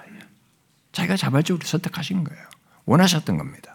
자기가 0.91 1.15
자발적으로 1.15 1.65
선택하신 1.65 2.23
거예요. 2.25 2.43
원하셨던 2.85 3.37
겁니다. 3.37 3.73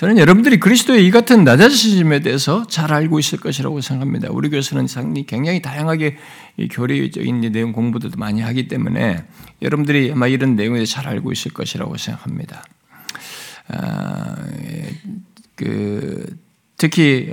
저는 0.00 0.16
여러분들이 0.16 0.58
그리스도의 0.58 1.06
이 1.06 1.10
같은 1.10 1.44
낮아지심에 1.44 2.20
대해서 2.20 2.66
잘 2.66 2.90
알고 2.90 3.18
있을 3.18 3.38
것이라고 3.38 3.82
생각합니다. 3.82 4.28
우리 4.30 4.48
상당히 4.62 5.26
굉장히 5.26 5.60
다양하게 5.60 6.16
교리적인 6.70 7.52
내용 7.52 7.72
공부도 7.72 8.08
많이 8.16 8.40
하기 8.40 8.66
때문에 8.66 9.22
여러분들이 9.60 10.10
아마 10.10 10.26
이런 10.26 10.56
내용에 10.56 10.86
잘 10.86 11.06
알고 11.06 11.32
있을 11.32 11.52
것이라고 11.52 11.98
생각합니다. 11.98 12.64
아, 13.68 14.36
그 15.56 16.24
특히 16.78 17.30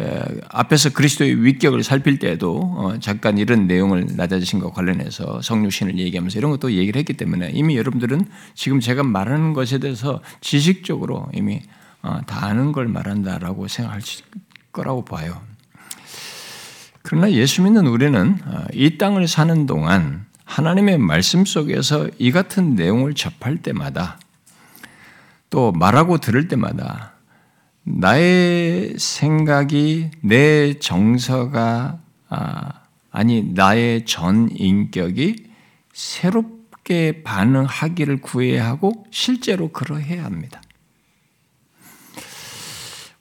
앞에서 0.49 0.89
그리스도의 0.89 1.45
위격을 1.45 1.83
살필 1.83 2.19
때에도 2.19 2.59
어, 2.75 2.99
잠깐 2.99 3.37
이런 3.37 3.67
내용을 3.67 4.07
낮아지신 4.17 4.59
것 4.59 4.73
관련해서 4.73 5.41
성육신을 5.41 5.97
얘기하면서 5.99 6.37
이런 6.37 6.51
것도 6.51 6.73
얘기를 6.73 6.99
했기 6.99 7.13
때문에 7.13 7.51
이미 7.53 7.77
여러분들은 7.77 8.25
지금 8.55 8.81
제가 8.81 9.03
말하는 9.03 9.53
것에 9.53 9.77
대해서 9.77 10.21
지식적으로 10.41 11.29
이미 11.33 11.61
어, 11.61 11.77
다 12.25 12.45
아는 12.45 12.71
걸 12.71 12.87
말한다라고 12.87 13.67
생각할 13.67 14.01
거라고 14.71 15.05
봐요. 15.05 15.41
그러나 17.03 17.31
예수 17.31 17.61
믿는 17.61 17.87
우리는 17.87 18.37
어, 18.45 18.65
이 18.73 18.97
땅을 18.97 19.27
사는 19.27 19.65
동안 19.65 20.25
하나님의 20.43 20.97
말씀 20.97 21.45
속에서 21.45 22.09
이 22.17 22.31
같은 22.31 22.75
내용을 22.75 23.13
접할 23.13 23.57
때마다 23.57 24.19
또 25.49 25.71
말하고 25.71 26.17
들을 26.17 26.47
때마다 26.47 27.13
나의 27.83 28.95
생각이 28.97 30.11
내 30.21 30.77
정서가 30.79 31.99
아, 32.29 33.23
니 33.23 33.53
나의 33.53 34.05
전 34.05 34.49
인격이 34.51 35.47
새롭게 35.93 37.23
반응하기를 37.23 38.21
구해야 38.21 38.67
하고 38.67 39.05
실제로 39.11 39.69
그러해야 39.69 40.25
합니다. 40.25 40.61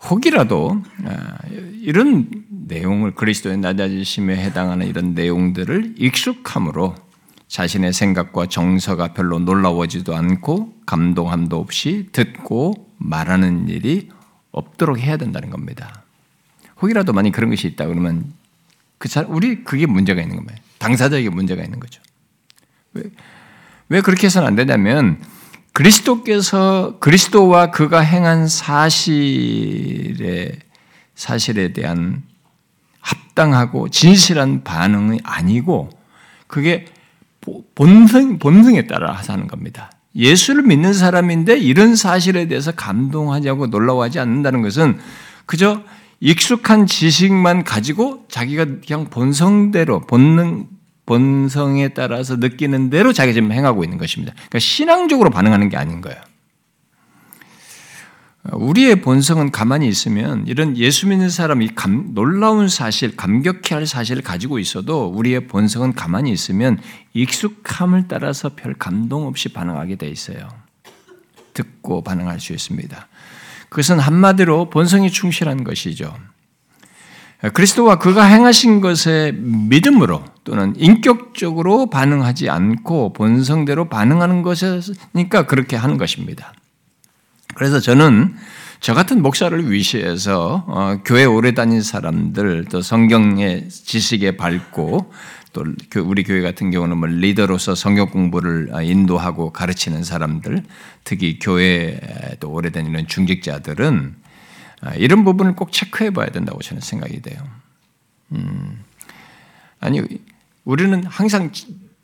혹이라도 0.09 0.83
아, 1.05 1.39
이런 1.81 2.29
내용을 2.49 3.15
그리스도의 3.15 3.59
낮아지심에 3.59 4.37
해당하는 4.37 4.87
이런 4.87 5.15
내용들을 5.15 5.95
익숙함으로 5.99 6.95
자신의 7.49 7.93
생각과 7.93 8.47
정서가 8.47 9.15
별로 9.15 9.39
놀라워지도 9.39 10.15
않고 10.15 10.75
감동함도 10.85 11.59
없이 11.59 12.09
듣고 12.13 12.89
말하는 12.99 13.69
일이 13.69 14.09
없도록 14.51 14.99
해야 14.99 15.17
된다는 15.17 15.51
겁니다. 15.51 16.03
혹이라도 16.83 17.13
만약 17.13 17.33
그런 17.33 17.51
것이 17.51 17.69
있다 17.69 17.87
그러면 17.87 18.33
그 18.99 19.09
사람 19.09 19.33
우리 19.35 19.63
그게 19.65 19.87
문제가 19.87 20.21
있는 20.21 20.37
겁니다. 20.37 20.59
당사자에게 20.79 21.31
문제가 21.31 21.63
있는 21.63 21.79
거죠. 21.79 22.03
왜, 22.95 23.03
왜 23.89 24.01
그렇게 24.01 24.27
해서는 24.27 24.49
안 24.49 24.57
되냐면 24.57 25.21
그리스도께서 25.77 26.97
그리스도와 27.01 27.71
그가 27.71 28.01
행한 28.01 28.49
사실에 28.49 30.53
사실에 31.15 31.75
대한 31.75 32.23
합당하고 32.99 33.91
진실한 33.91 34.65
반응이 34.65 35.21
아니고 35.23 35.91
그게 36.47 36.87
본성 37.75 38.39
본성에 38.39 38.87
따라 38.87 39.13
하는 39.13 39.49
겁니다. 39.49 39.91
예수를 40.15 40.63
믿는 40.63 40.95
사람인데 40.95 41.59
이런 41.59 41.95
사실에 41.95 42.49
대해서 42.49 42.73
감동하지 42.73 43.51
고 43.51 43.67
놀라워하지 43.67 44.19
않는다는 44.19 44.63
것은 44.63 44.99
그저 45.45 45.83
익숙한 46.21 46.87
지식만 46.87 47.65
가지고 47.65 48.25
자기가 48.31 48.65
그냥 48.87 49.11
본성대로 49.11 50.07
본능 50.07 50.69
본성에 51.07 51.89
따라서 51.89 52.37
느끼는 52.37 52.91
대로 52.91 53.13
자기가 53.13 53.33
지금 53.33 53.53
행하고 53.53 53.85
있는 53.85 53.97
것입니다. 53.97 54.35
그러니까 54.35 54.59
신앙적으로 54.59 55.31
반응하는 55.31 55.69
게 55.69 55.77
아닌 55.77 56.01
거예요. 56.01 56.21
우리의 58.53 59.01
본성은 59.01 59.51
가만히 59.51 59.89
있으면 59.89 60.47
이런 60.47 60.77
예수 60.77 61.09
믿는 61.09 61.31
사람이 61.31 61.75
감, 61.75 62.15
놀라운 62.15 62.69
사실, 62.69 63.17
감격해 63.17 63.75
할 63.75 63.87
사실을 63.87 64.23
가지고 64.23 64.59
있어도 64.59 65.09
우리의 65.09 65.49
본성은 65.49 65.95
가만히 65.95 66.31
있으면 66.31 66.79
익숙함을 67.13 68.07
따라서 68.09 68.51
별 68.51 68.75
감동 68.75 69.27
없이 69.27 69.49
반응하게 69.49 69.97
돼 69.97 70.09
있어요. 70.09 70.49
듣고 71.55 72.03
반응할 72.03 72.39
수 72.39 72.53
있습니다. 72.53 73.09
그것은 73.69 73.99
한마디로 73.99 74.71
본성이 74.71 75.11
충실한 75.11 75.65
것이죠. 75.65 76.17
그리스도와 77.53 77.97
그가 77.99 78.25
행하신 78.25 78.81
것에 78.81 79.33
믿음으로 79.33 80.25
또는 80.45 80.75
인격적으로 80.77 81.91
반응하지 81.91 82.49
않고 82.49 83.13
본성대로 83.13 83.89
반응하는 83.89 84.43
것이니까 84.43 85.47
그렇게 85.47 85.77
하는 85.77 85.99
것입니다. 85.99 86.55
그래서 87.55 87.81
저는 87.81 88.35
저 88.81 88.95
같은 88.95 89.23
목사를 89.23 89.71
위시해서 89.71 90.65
어, 90.67 90.99
교회 91.05 91.25
오래 91.25 91.53
다닌 91.53 91.83
사람들 91.83 92.67
또 92.71 92.83
성경의 92.83 93.69
지식에 93.69 94.37
밝고 94.37 95.11
또 95.53 95.65
우리 96.03 96.23
교회 96.23 96.43
같은 96.43 96.71
경우는 96.71 96.99
뭐 96.99 97.09
리더로서 97.09 97.75
성경 97.75 98.11
공부를 98.11 98.71
인도하고 98.83 99.53
가르치는 99.53 100.05
사람들, 100.05 100.63
특히 101.03 101.39
교회에 101.39 101.99
또 102.41 102.51
오래 102.51 102.71
다니는 102.71 103.07
중직자들은 103.07 104.15
아, 104.23 104.26
이런 104.95 105.25
부분을 105.25 105.57
꼭 105.57 105.73
체크해 105.73 106.11
봐야 106.11 106.29
된다고 106.29 106.61
저는 106.61 106.81
생각이 106.81 107.21
돼요. 107.23 107.43
음, 108.33 108.85
아니, 109.81 110.03
우리는 110.65 111.05
항상 111.05 111.51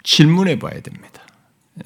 질문해 0.02 0.58
봐야 0.58 0.80
됩니다. 0.80 1.22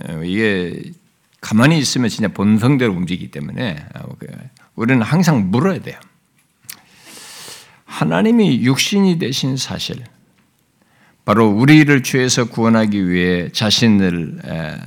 어, 0.09 0.23
이게 0.25 0.93
가만히 1.41 1.79
있으면 1.79 2.09
진짜 2.09 2.29
본성대로 2.29 2.93
움직이기 2.93 3.31
때문에 3.31 3.87
아, 3.95 4.03
그 4.19 4.27
우리는 4.75 5.01
항상 5.03 5.51
물어야 5.51 5.81
돼요. 5.81 5.99
하나님이 7.85 8.63
육신이 8.63 9.19
되신 9.19 9.57
사실, 9.57 10.05
바로 11.25 11.49
우리를 11.49 12.03
죄에서 12.03 12.47
구원하기 12.47 13.09
위해 13.09 13.49
자신을 13.51 14.41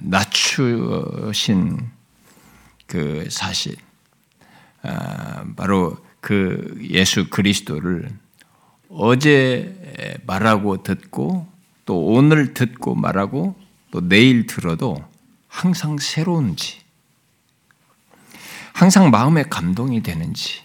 낮추신 0.04 1.80
그 2.86 3.28
사실, 3.30 3.76
아, 3.78 3.89
바로 5.56 5.98
그 6.22 6.78
예수 6.90 7.30
그리스도를 7.30 8.10
어제 8.90 10.20
말하고 10.26 10.84
듣고 10.84 11.48
또 11.86 12.06
오늘 12.06 12.54
듣고 12.54 12.96
말하고 12.96 13.56
또 13.92 14.08
내일 14.08 14.46
들어도 14.46 15.04
항상 15.48 15.98
새로운지, 15.98 16.80
항상 18.74 19.10
마음에 19.10 19.44
감동이 19.44 20.04
되는지 20.04 20.62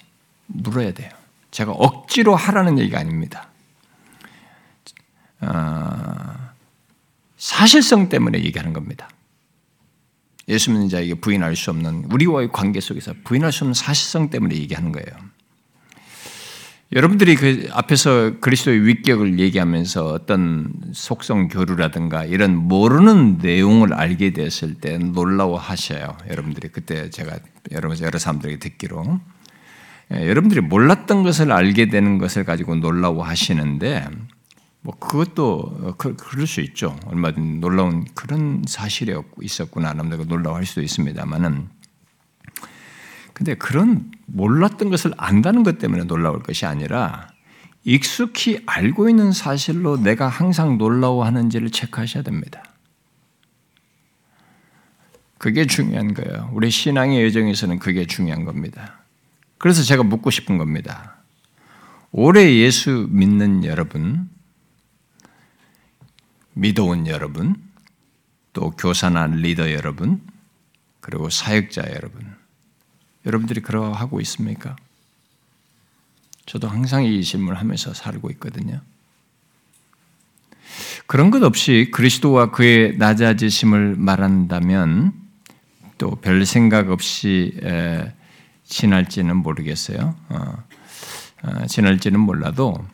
물어야 0.46 0.92
돼요. 0.92 1.10
제가 1.50 1.72
억지로 1.72 2.36
하라는 2.36 2.78
얘기가 2.78 2.98
아닙니다. 2.98 3.48
어, 5.40 6.34
사실성 7.36 8.08
때문에 8.08 8.38
얘기하는 8.44 8.72
겁니다. 8.72 9.08
예수 10.48 10.70
믿는 10.70 10.88
자에게 10.88 11.14
부인할 11.14 11.56
수 11.56 11.70
없는 11.70 12.06
우리와의 12.10 12.50
관계 12.52 12.80
속에서 12.80 13.14
부인할 13.24 13.52
수 13.52 13.64
없는 13.64 13.74
사실성 13.74 14.30
때문에 14.30 14.54
얘기하는 14.56 14.92
거예요. 14.92 15.34
여러분들이 16.92 17.34
그 17.34 17.68
앞에서 17.72 18.38
그리스도의 18.40 18.86
위격을 18.86 19.40
얘기하면서 19.40 20.06
어떤 20.06 20.72
속성 20.92 21.48
교류라든가 21.48 22.24
이런 22.24 22.54
모르는 22.54 23.38
내용을 23.42 23.94
알게 23.94 24.32
됐을 24.32 24.74
때 24.74 24.98
놀라워하셔요. 24.98 26.16
여러분들이 26.30 26.68
그때 26.68 27.10
제가 27.10 27.38
여러 27.72 27.90
여러 28.00 28.18
사람들에게 28.18 28.58
듣기로 28.58 29.18
예, 30.12 30.28
여러분들이 30.28 30.60
몰랐던 30.60 31.22
것을 31.22 31.50
알게 31.50 31.88
되는 31.88 32.18
것을 32.18 32.44
가지고 32.44 32.76
놀라워하시는데 32.76 34.06
뭐 34.84 34.94
그것도 34.98 35.94
그, 35.96 36.14
그럴 36.14 36.46
수 36.46 36.60
있죠. 36.60 36.94
얼마든 37.06 37.60
놀라운 37.60 38.04
그런 38.14 38.62
사실이 38.66 39.14
있었구나. 39.40 39.94
남들가 39.94 40.24
놀라워할 40.24 40.66
수도 40.66 40.82
있습니다만은 40.82 41.68
근데 43.32 43.54
그런 43.54 44.12
몰랐던 44.26 44.90
것을 44.90 45.14
안다는 45.16 45.62
것 45.62 45.78
때문에 45.78 46.04
놀라울 46.04 46.42
것이 46.42 46.66
아니라 46.66 47.28
익숙히 47.84 48.62
알고 48.66 49.08
있는 49.08 49.32
사실로 49.32 49.96
내가 49.96 50.28
항상 50.28 50.76
놀라워하는지를 50.76 51.70
체크하셔야 51.70 52.22
됩니다. 52.22 52.62
그게 55.38 55.66
중요한 55.66 56.12
거예요. 56.12 56.50
우리 56.52 56.70
신앙의 56.70 57.24
여정에서는 57.24 57.78
그게 57.78 58.06
중요한 58.06 58.44
겁니다. 58.44 59.00
그래서 59.56 59.82
제가 59.82 60.02
묻고 60.02 60.30
싶은 60.30 60.58
겁니다. 60.58 61.16
올해 62.12 62.54
예수 62.56 63.08
믿는 63.10 63.64
여러분, 63.64 64.28
믿어온 66.54 67.06
여러분, 67.06 67.56
또 68.52 68.70
교사나 68.70 69.26
리더 69.26 69.72
여러분, 69.72 70.20
그리고 71.00 71.28
사역자 71.30 71.82
여러분, 71.90 72.34
여러분들이 73.26 73.60
그러하고 73.60 74.20
있습니까? 74.22 74.76
저도 76.46 76.68
항상 76.68 77.04
이 77.04 77.22
질문을 77.22 77.58
하면서 77.58 77.94
살고 77.94 78.30
있거든요. 78.32 78.80
그런 81.06 81.30
것 81.30 81.42
없이 81.42 81.90
그리스도와 81.92 82.50
그의 82.50 82.96
낮아지심을 82.96 83.96
말한다면 83.96 85.12
또 85.98 86.16
별 86.16 86.44
생각 86.44 86.90
없이 86.90 87.58
지날지는 88.64 89.36
모르겠어요. 89.36 90.16
어, 90.28 90.64
어, 91.42 91.66
지날지는 91.66 92.18
몰라도 92.18 92.84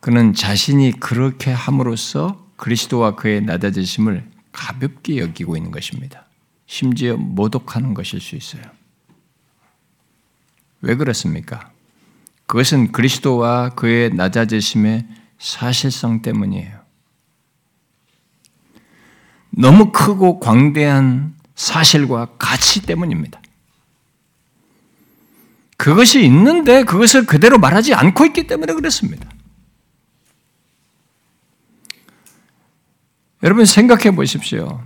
그는 0.00 0.34
자신이 0.34 0.92
그렇게 1.00 1.50
함으로써 1.50 2.46
그리스도와 2.60 3.14
그의 3.14 3.40
낮아지심을 3.40 4.30
가볍게 4.52 5.16
여기고 5.16 5.56
있는 5.56 5.70
것입니다. 5.70 6.26
심지어 6.66 7.16
모독하는 7.16 7.94
것일 7.94 8.20
수 8.20 8.36
있어요. 8.36 8.62
왜 10.82 10.94
그렇습니까? 10.94 11.72
그것은 12.46 12.92
그리스도와 12.92 13.70
그의 13.70 14.10
낮아지심의 14.14 15.06
사실성 15.38 16.20
때문이에요. 16.20 16.80
너무 19.50 19.90
크고 19.90 20.38
광대한 20.38 21.34
사실과 21.54 22.26
가치 22.38 22.82
때문입니다. 22.82 23.40
그것이 25.78 26.22
있는데 26.26 26.84
그것을 26.84 27.24
그대로 27.24 27.58
말하지 27.58 27.94
않고 27.94 28.26
있기 28.26 28.46
때문에 28.46 28.74
그렇습니다. 28.74 29.29
여러분 33.42 33.64
생각해 33.64 34.14
보십시오. 34.14 34.82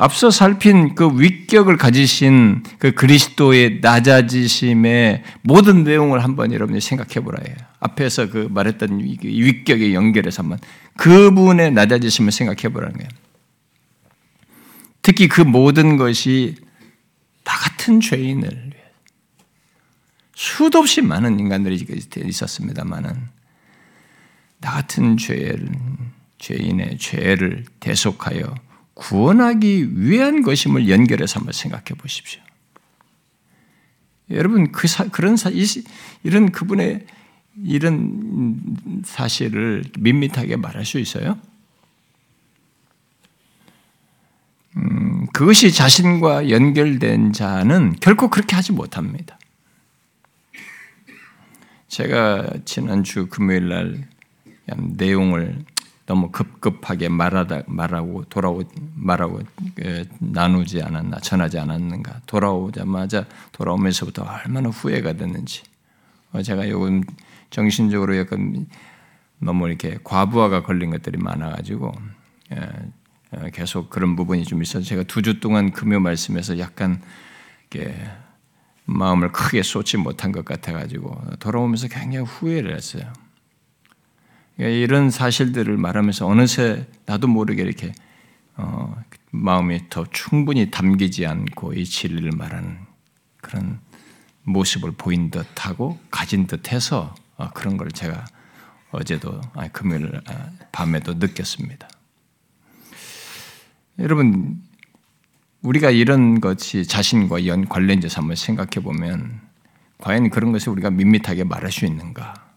앞서 0.00 0.30
살핀 0.30 0.94
그 0.94 1.20
위격을 1.20 1.76
가지신 1.76 2.62
그 2.78 2.92
그리스도의 2.92 3.80
낮아지심의 3.82 5.24
모든 5.42 5.82
내용을 5.82 6.22
한번 6.22 6.52
여러분이 6.52 6.80
생각해 6.80 7.24
보라 7.24 7.42
해요. 7.44 7.56
앞에서 7.80 8.30
그 8.30 8.48
말했던 8.50 9.00
위격에 9.00 9.92
연결해서 9.94 10.42
한번 10.42 10.58
그분의 10.96 11.72
낮아지심을 11.72 12.30
생각해 12.30 12.72
보라는 12.72 12.96
거예요. 12.96 13.08
특히 15.02 15.26
그 15.26 15.40
모든 15.40 15.96
것이 15.96 16.54
나 17.42 17.52
같은 17.52 18.00
죄인을 18.00 18.72
수도 20.34 20.78
없이 20.78 21.02
많은 21.02 21.40
인간들이 21.40 21.84
있었습니다만은 22.24 23.28
나 24.60 24.70
같은 24.70 25.16
죄를 25.16 25.68
죄인의 26.38 26.98
죄를 26.98 27.64
대속하여 27.80 28.54
구원하기 28.94 30.00
위한 30.00 30.42
것임을 30.42 30.88
연결해서 30.88 31.40
한번 31.40 31.52
생각해 31.52 31.84
보십시오. 31.96 32.40
여러분 34.30 34.72
그 34.72 34.88
사, 34.88 35.04
그런 35.08 35.36
사, 35.36 35.50
이런 36.22 36.52
그분의 36.52 37.06
이런 37.64 39.02
사실을 39.04 39.84
밋밋하게 39.98 40.56
말할 40.56 40.84
수 40.84 40.98
있어요? 40.98 41.38
음, 44.76 45.26
그것이 45.32 45.72
자신과 45.72 46.50
연결된 46.50 47.32
자는 47.32 47.96
결코 48.00 48.28
그렇게 48.28 48.54
하지 48.54 48.72
못합니다. 48.72 49.38
제가 51.88 52.50
지난주 52.64 53.26
금요일 53.28 53.68
날 53.68 54.08
내용을 54.76 55.64
너무 56.08 56.30
급급하게 56.30 57.10
말하다 57.10 57.64
말하고 57.66 58.24
돌아오 58.30 58.62
말하고 58.94 59.42
그, 59.74 60.08
나누지 60.20 60.80
않았나 60.82 61.20
전하지 61.20 61.58
않았는가 61.58 62.22
돌아오자마자 62.24 63.26
돌아오면서부터 63.52 64.22
얼마나 64.24 64.70
후회가 64.70 65.12
됐는지 65.12 65.64
어, 66.32 66.40
제가 66.40 66.66
요즘 66.70 67.02
정신적으로 67.50 68.16
약간 68.16 68.66
너무 69.38 69.68
이렇게 69.68 69.98
과부하가 70.02 70.62
걸린 70.62 70.90
것들이 70.90 71.18
많아가지고 71.18 71.92
계속 73.52 73.90
그런 73.90 74.16
부분이 74.16 74.44
좀 74.44 74.62
있어서 74.62 74.82
제가 74.82 75.02
두 75.02 75.20
주 75.20 75.40
동안 75.40 75.72
금요 75.72 76.00
말씀에서 76.00 76.58
약간 76.58 77.02
마음을 78.86 79.30
크게 79.30 79.62
쏟지 79.62 79.98
못한 79.98 80.32
것 80.32 80.46
같아가지고 80.46 81.36
돌아오면서 81.38 81.88
굉장히 81.88 82.24
후회를 82.24 82.74
했어요. 82.74 83.12
이런 84.58 85.10
사실들을 85.10 85.76
말하면서 85.76 86.26
어느새 86.26 86.86
나도 87.06 87.28
모르게 87.28 87.62
이렇게 87.62 87.92
어, 88.56 89.00
마음이 89.30 89.88
더 89.88 90.04
충분히 90.10 90.70
담기지 90.70 91.26
않고 91.26 91.74
이 91.74 91.84
진리를 91.84 92.32
말하는 92.32 92.78
그런 93.40 93.80
모습을 94.42 94.92
보인 94.92 95.30
듯하고 95.30 95.98
가진 96.10 96.46
듯해서 96.46 97.14
어, 97.36 97.50
그런 97.50 97.76
걸 97.76 97.88
제가 97.90 98.24
어제도 98.90 99.40
아니 99.54 99.72
금요일 99.72 100.20
아, 100.26 100.50
밤에도 100.72 101.14
느꼈습니다. 101.14 101.88
여러분 104.00 104.60
우리가 105.62 105.90
이런 105.90 106.40
것이 106.40 106.84
자신과 106.84 107.46
연 107.46 107.68
관련돼서 107.68 108.20
한번 108.20 108.36
생각해 108.36 108.82
보면 108.82 109.40
과연 109.98 110.30
그런 110.30 110.52
것을 110.52 110.70
우리가 110.70 110.90
밋밋하게 110.90 111.44
말할 111.44 111.70
수 111.70 111.84
있는가? 111.84 112.47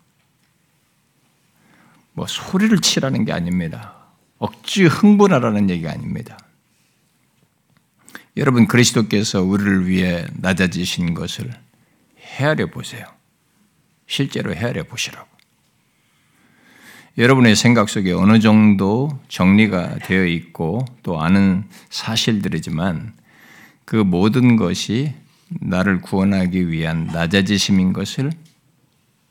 뭐 2.13 2.27
소리를 2.27 2.77
치라는 2.79 3.25
게 3.25 3.31
아닙니다. 3.31 3.95
억지 4.37 4.85
흥분하라는 4.85 5.69
얘기가 5.69 5.91
아닙니다. 5.91 6.37
여러분 8.37 8.67
그리스도께서 8.67 9.43
우리를 9.43 9.87
위해 9.87 10.25
낮아지신 10.33 11.13
것을 11.13 11.51
헤아려 12.19 12.67
보세요. 12.67 13.05
실제로 14.07 14.53
헤아려 14.53 14.83
보시라고. 14.83 15.29
여러분의 17.17 17.55
생각 17.55 17.89
속에 17.89 18.13
어느 18.13 18.39
정도 18.39 19.19
정리가 19.27 19.99
되어 19.99 20.25
있고 20.25 20.85
또 21.03 21.21
아는 21.21 21.65
사실들이지만 21.89 23.13
그 23.83 23.97
모든 23.97 24.55
것이 24.55 25.13
나를 25.49 25.99
구원하기 25.99 26.69
위한 26.69 27.07
낮아지심인 27.07 27.91
것을 27.91 28.31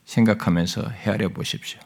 생각하면서 0.04 0.90
헤아려 0.90 1.30
보십시오. 1.30 1.80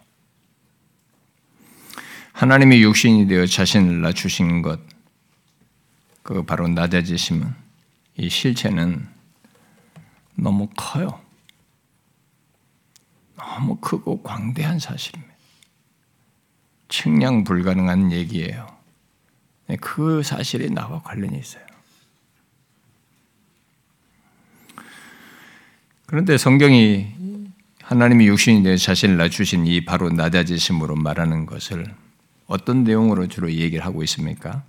하나님이 2.35 2.83
육신이 2.83 3.29
되어 3.29 3.47
자신을 3.47 4.01
낮추신 4.01 4.61
것, 4.61 4.81
그 6.25 6.43
바로 6.43 6.67
낮아지심은 6.67 7.55
이 8.17 8.29
실체는 8.29 9.07
너무 10.35 10.69
커요. 10.77 11.21
너무 13.37 13.77
크고 13.77 14.23
광대한 14.25 14.81
사실입니다. 14.81 15.33
측량 16.89 17.45
불가능한 17.45 18.11
얘기예요. 18.11 18.67
네, 19.69 19.77
그 19.77 20.25
사실이 20.25 20.71
나와 20.71 21.01
관련이 21.03 21.39
있어요. 21.39 21.65
그런데 26.07 26.37
성경이 26.37 27.15
하나님이 27.81 28.27
육신이 28.27 28.65
되 28.65 28.77
자신을 28.77 29.19
낮추신 29.19 29.69
이 29.69 29.85
바로 29.85 30.11
낮아지심으로 30.11 30.97
말하는 30.97 31.47
것을 31.47 31.95
어떤 32.55 32.85
내용으로 32.85 33.27
주로 33.27 33.51
얘기를 33.51 33.85
하고 33.85 34.05
있습니까? 34.05 34.63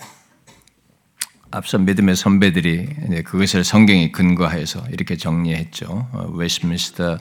앞서 1.51 1.77
믿음의 1.77 2.15
선배들이 2.15 3.23
그것을 3.23 3.63
성경에 3.63 4.09
근거해서 4.11 4.83
이렇게 4.91 5.15
정리했죠. 5.15 6.09
어, 6.11 6.31
웨스민스터 6.33 7.19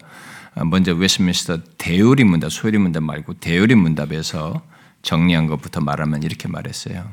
먼저 0.65 0.95
웨스민스터 0.95 1.59
대요리 1.77 2.25
문답, 2.25 2.51
소요리 2.51 2.79
문답 2.79 3.03
말고 3.03 3.35
대요리 3.35 3.75
문답에서 3.75 4.63
정리한 5.03 5.49
것부터 5.49 5.83
말하면 5.83 6.23
이렇게 6.23 6.49
말했어요. 6.49 7.11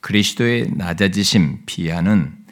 그리스도의 0.00 0.70
낮아지심 0.74 1.64
비하는 1.66 2.43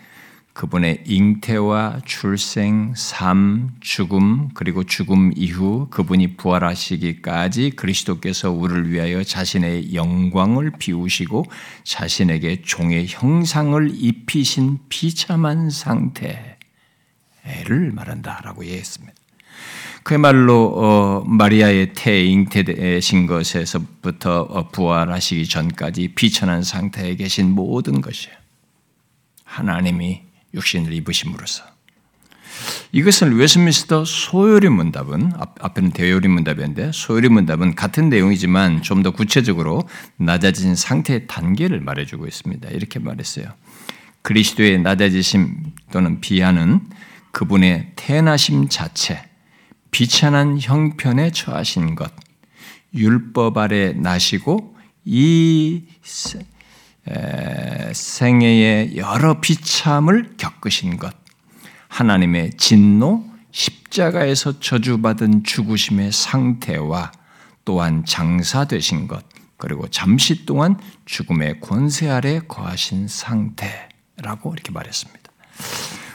그분의 0.53 1.05
잉태와 1.07 2.01
출생, 2.05 2.93
삶, 2.95 3.71
죽음, 3.81 4.51
그리고 4.53 4.85
죽음 4.85 5.33
이후 5.35 5.89
그분이 5.91 6.37
부활하시기까지 6.37 7.71
그리스도께서 7.71 8.51
우리를 8.51 8.91
위하여 8.91 9.25
자신의 9.25 9.95
영광을 9.95 10.73
비우시고 10.79 11.47
자신에게 11.85 12.63
종의 12.63 13.07
형상을 13.09 13.93
입히신 13.95 14.79
비참한 14.91 15.71
상태를 15.71 16.59
말한다라고 17.93 18.63
이해했습니다. 18.63 19.15
그야말로 20.03 20.73
어, 20.77 21.25
마리아의 21.25 21.93
태 21.95 22.25
잉태되신 22.25 23.27
것에서부터 23.27 24.43
어, 24.43 24.69
부활하시기 24.69 25.47
전까지 25.47 26.09
비천한 26.09 26.63
상태에 26.63 27.15
계신 27.15 27.53
모든 27.53 28.01
것이에요. 28.01 28.37
하나님이 29.45 30.32
육신을 30.55 30.93
입으심으로써 30.93 31.65
이것을 32.93 33.37
웨스민스터 33.39 34.05
소요리 34.05 34.69
문답은 34.69 35.33
앞에는 35.61 35.93
대요리 35.93 36.29
문답인데 36.29 36.91
소요리 36.93 37.29
문답은 37.31 37.75
같은 37.75 38.09
내용이지만 38.09 38.83
좀 38.83 39.03
더 39.03 39.11
구체적으로 39.11 39.89
낮아진 40.17 40.77
상태의 40.77 41.27
단계를 41.27 41.81
말해주고 41.81 42.27
있습니다. 42.27 42.69
이렇게 42.69 42.99
말했어요. 43.01 43.47
그리스도의 44.21 44.81
낮아지심 44.83 45.73
또는 45.91 46.21
비하는 46.21 46.81
그분의 47.33 47.93
태어나심 47.97 48.69
자체, 48.69 49.25
비천한 49.91 50.61
형편에 50.61 51.33
처하신 51.33 51.97
것, 51.97 52.13
율법 52.95 53.57
아래 53.57 53.93
나시고 53.95 54.77
이 55.05 55.83
생애의 57.93 58.97
여러 58.97 59.41
비참을 59.41 60.35
겪으신 60.37 60.99
것, 60.99 61.15
하나님의 61.89 62.53
진노, 62.57 63.25
십자가에서 63.51 64.61
저주받은 64.61 65.45
죽으심의 65.45 66.13
상태와 66.13 67.13
또한 67.65 68.05
장사되신 68.05 69.09
것, 69.09 69.25
그리고 69.57 69.87
잠시 69.89 70.45
동안 70.47 70.77
죽음의 71.05 71.61
권세 71.61 72.09
아래 72.09 72.41
거하신 72.41 73.09
상태라고 73.09 74.53
이렇게 74.55 74.73
말했습니다. 74.73 75.21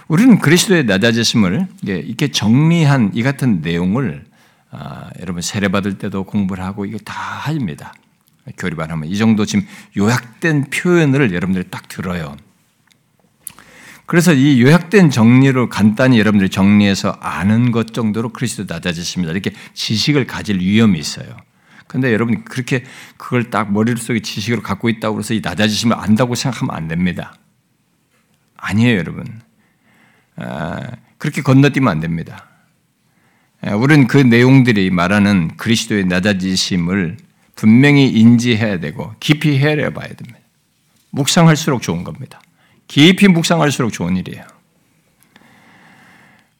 우리는 0.07 0.39
그리스도의 0.39 0.85
낮아지심을 0.85 1.67
이렇게 1.83 2.29
정리한 2.29 3.11
이 3.13 3.23
같은 3.23 3.61
내용을 3.61 4.25
아, 4.69 5.09
여러분 5.21 5.41
세례 5.41 5.69
받을 5.69 5.97
때도 5.97 6.25
공부를 6.25 6.63
하고 6.63 6.85
이게 6.85 6.97
다 6.97 7.13
합니다. 7.13 7.93
교리반 8.57 8.91
하면 8.91 9.09
이 9.09 9.17
정도 9.17 9.45
지금 9.45 9.65
요약된 9.97 10.69
표현을 10.69 11.33
여러분들이 11.33 11.65
딱 11.69 11.87
들어요. 11.87 12.37
그래서 14.05 14.33
이 14.33 14.61
요약된 14.61 15.09
정리로 15.09 15.67
간단히 15.67 16.17
여러분들이 16.17 16.49
정리해서 16.49 17.17
아는 17.19 17.71
것 17.71 17.93
정도로 17.93 18.29
그리스도 18.29 18.73
낮아지십니다. 18.73 19.33
이렇게 19.33 19.51
지식을 19.73 20.25
가질 20.25 20.59
위험이 20.59 20.97
있어요. 20.97 21.27
근데 21.87 22.13
여러분 22.13 22.43
그렇게 22.45 22.83
그걸 23.17 23.49
딱 23.49 23.71
머릿속에 23.71 24.21
지식으로 24.21 24.61
갖고 24.61 24.87
있다고 24.87 25.19
해서 25.19 25.33
이 25.33 25.41
낮아지심을 25.43 25.97
안다고 25.97 26.35
생각하면 26.35 26.75
안 26.75 26.87
됩니다. 26.87 27.35
아니에요, 28.55 28.97
여러분. 28.97 29.41
아, 30.37 30.81
그렇게 31.17 31.41
건너뛰면 31.41 31.89
안 31.91 31.99
됩니다. 31.99 32.47
아, 33.61 33.75
우리는 33.75 34.07
그 34.07 34.17
내용들이 34.17 34.89
말하는 34.89 35.57
그리스도의 35.57 36.05
낮아지심을 36.05 37.17
분명히 37.57 38.07
인지해야 38.07 38.79
되고 38.79 39.13
깊이 39.19 39.57
헤아려 39.57 39.89
봐야 39.89 40.07
됩니다. 40.07 40.39
묵상할수록 41.09 41.81
좋은 41.81 42.03
겁니다. 42.03 42.39
깊이 42.87 43.27
묵상할수록 43.27 43.91
좋은 43.91 44.15
일이에요. 44.15 44.45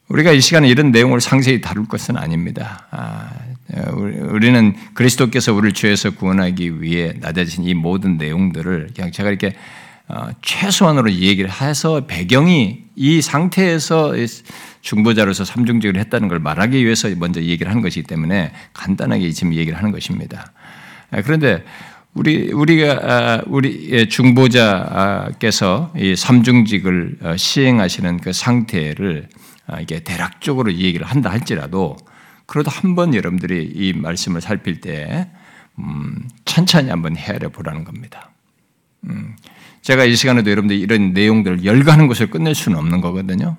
우리가 0.10 0.32
이 0.32 0.42
시간에 0.42 0.68
이런 0.68 0.92
내용을 0.92 1.22
상세히 1.22 1.62
다룰 1.62 1.88
것은 1.88 2.18
아닙니다. 2.18 2.88
아, 2.92 3.30
우리는 4.30 4.76
그리스도께서 4.94 5.54
우리를 5.54 5.74
죄에서 5.74 6.12
구원하기 6.12 6.82
위해 6.82 7.14
낮아진 7.20 7.66
이 7.66 7.74
모든 7.74 8.18
내용들을 8.18 8.92
그냥 8.96 9.12
제가 9.12 9.30
이렇게 9.30 9.56
어, 10.08 10.30
최소한으로 10.42 11.12
얘기를 11.12 11.52
해서 11.52 12.06
배경이 12.08 12.86
이 12.96 13.22
상태에서 13.22 14.14
중보자로서 14.82 15.44
삼중직을 15.44 16.00
했다는 16.00 16.30
걸 16.30 16.40
말하기 16.40 16.84
위해서 16.84 17.10
먼저 17.18 17.42
얘기를 17.42 17.70
하는 17.70 17.82
것이기 17.82 18.08
때문에 18.08 18.54
간단하게 18.74 19.30
지금 19.32 19.54
얘기를 19.54 19.78
하는 19.78 19.92
것입니다. 19.92 20.54
아, 21.12 21.22
그런데 21.22 21.64
우리 22.14 22.52
우리가 22.52 23.00
아, 23.02 23.42
우리 23.46 24.10
중보자께서 24.10 25.94
이 25.96 26.16
삼중직을 26.16 27.18
어, 27.22 27.38
시행하시는 27.38 28.18
그 28.22 28.34
상태를 28.34 29.30
아, 29.68 29.80
이게 29.80 30.00
대략적으로 30.00 30.74
얘기를 30.74 31.06
한다 31.06 31.30
할지라도 31.30 31.98
그래도 32.46 32.72
한번 32.72 33.14
여러분들이 33.14 33.72
이 33.76 33.94
말씀을 33.94 34.42
살필 34.42 34.82
때 34.82 35.30
음, 35.80 36.28
천천히 36.46 36.90
한번 36.90 37.16
헤아려 37.16 37.50
보라는 37.50 37.84
겁니다. 37.84 38.32
음, 39.04 39.36
제가 39.82 40.06
이 40.06 40.16
시간에도 40.16 40.50
여러분들 40.50 40.76
이런 40.76 41.14
내용들을 41.14 41.66
열가는 41.66 42.08
것을 42.08 42.30
끝낼 42.30 42.56
수는 42.56 42.80
없는 42.80 43.02
거거든요. 43.02 43.58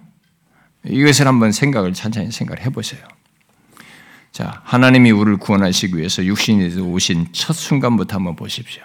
이것을 0.85 1.27
한번 1.27 1.53
생각을 1.53 1.93
천천히 1.93 2.33
생각을 2.33 2.65
해보세요. 2.65 3.03
자, 4.33 4.61
하나님이 4.65 5.11
우리를 5.11 5.39
구원하시기 5.39 5.97
위해서 5.97 6.25
육신에서 6.25 6.83
오신 6.83 7.29
첫 7.33 7.55
순간부터 7.55 8.17
한번 8.17 8.37
보십시오. 8.37 8.83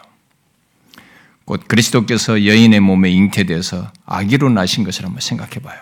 곧 1.46 1.68
그리스도께서 1.68 2.46
여인의 2.46 2.80
몸에 2.80 3.10
잉태돼서 3.12 3.92
아기로 4.06 4.50
나신 4.50 4.84
것을 4.84 5.06
한번 5.06 5.20
생각해 5.20 5.60
봐요. 5.62 5.80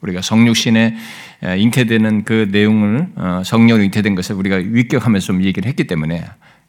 우리가 0.00 0.22
성육신에 0.22 0.96
잉태되는 1.58 2.24
그 2.24 2.48
내용을 2.50 3.08
어, 3.16 3.42
성령으로 3.44 3.84
잉태된 3.84 4.14
것을 4.14 4.34
우리가 4.34 4.56
위격하면서 4.56 5.26
좀 5.26 5.44
얘기를 5.44 5.68
했기 5.68 5.84
때문에 5.84 6.24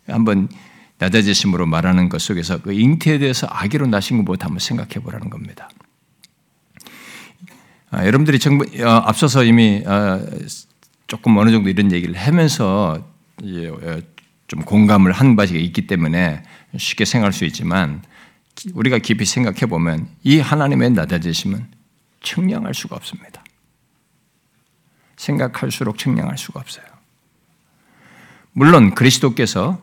한번 0.07 0.49
낮아지심으로 0.97 1.65
말하는 1.65 2.09
것 2.09 2.21
속에서 2.21 2.61
그 2.61 2.73
잉태에 2.73 3.17
대해서 3.17 3.47
아기로 3.49 3.87
나신 3.87 4.17
것부터 4.17 4.45
한번 4.45 4.59
생각해 4.59 4.95
보라는 5.03 5.29
겁니다. 5.29 5.69
아, 7.89 8.05
여러분들이 8.05 8.39
정부, 8.39 8.65
어, 8.83 8.89
앞서서 8.89 9.43
이미 9.43 9.83
어, 9.85 10.21
조금 11.11 11.35
어느 11.35 11.51
정도 11.51 11.67
이런 11.67 11.91
얘기를 11.91 12.15
하면서 12.15 12.97
어, 13.43 13.99
좀 14.47 14.61
공감을 14.61 15.11
한 15.11 15.35
바가 15.35 15.51
있기 15.51 15.85
때문에 15.85 16.41
쉽게 16.77 17.03
생각할 17.03 17.33
수 17.33 17.43
있지만 17.43 18.01
우리가 18.73 18.97
깊이 18.97 19.25
생각해 19.25 19.65
보면 19.65 20.07
이 20.23 20.39
하나님의 20.39 20.91
낮아지심은 20.91 21.67
측량할 22.23 22.73
수가 22.73 22.95
없습니다. 22.95 23.43
생각할수록 25.17 25.97
측량할 25.97 26.37
수가 26.37 26.61
없어요. 26.61 26.85
물론 28.53 28.95
그리스도께서 28.95 29.81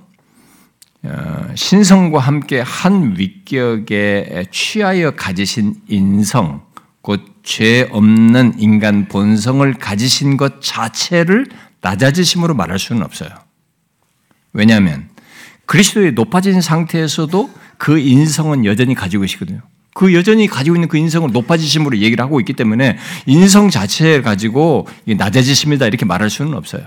어, 1.02 1.48
신성과 1.54 2.20
함께 2.20 2.60
한 2.60 3.18
위격에 3.18 4.46
취하여 4.50 5.10
가지신 5.10 5.74
인성, 5.88 6.66
곧 7.08 7.38
죄 7.48 7.88
없는 7.90 8.56
인간 8.58 9.08
본성을 9.08 9.72
가지신 9.72 10.36
것 10.36 10.60
자체를 10.60 11.46
낮아지심으로 11.80 12.54
말할 12.54 12.78
수는 12.78 13.02
없어요. 13.02 13.30
왜냐하면 14.52 15.08
그리스도의 15.64 16.12
높아진 16.12 16.60
상태에서도 16.60 17.50
그 17.78 17.98
인성은 17.98 18.66
여전히 18.66 18.94
가지고 18.94 19.22
계시거든요. 19.22 19.62
그 19.94 20.12
여전히 20.12 20.46
가지고 20.46 20.76
있는 20.76 20.88
그 20.88 20.98
인성을 20.98 21.32
높아지심으로 21.32 21.96
얘기를 21.98 22.22
하고 22.22 22.38
있기 22.38 22.52
때문에 22.52 22.98
인성 23.24 23.70
자체를 23.70 24.22
가지고 24.22 24.86
낮아지십니다 25.06 25.86
이렇게 25.86 26.04
말할 26.04 26.28
수는 26.28 26.52
없어요. 26.52 26.82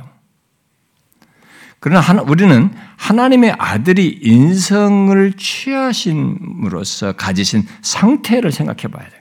그러나 1.80 2.22
우리는 2.22 2.70
하나님의 2.98 3.56
아들이 3.58 4.20
인성을 4.22 5.34
취하심으로써 5.34 7.14
가지신 7.14 7.66
상태를 7.82 8.52
생각해 8.52 8.84
봐야 8.94 9.10
돼요. 9.10 9.21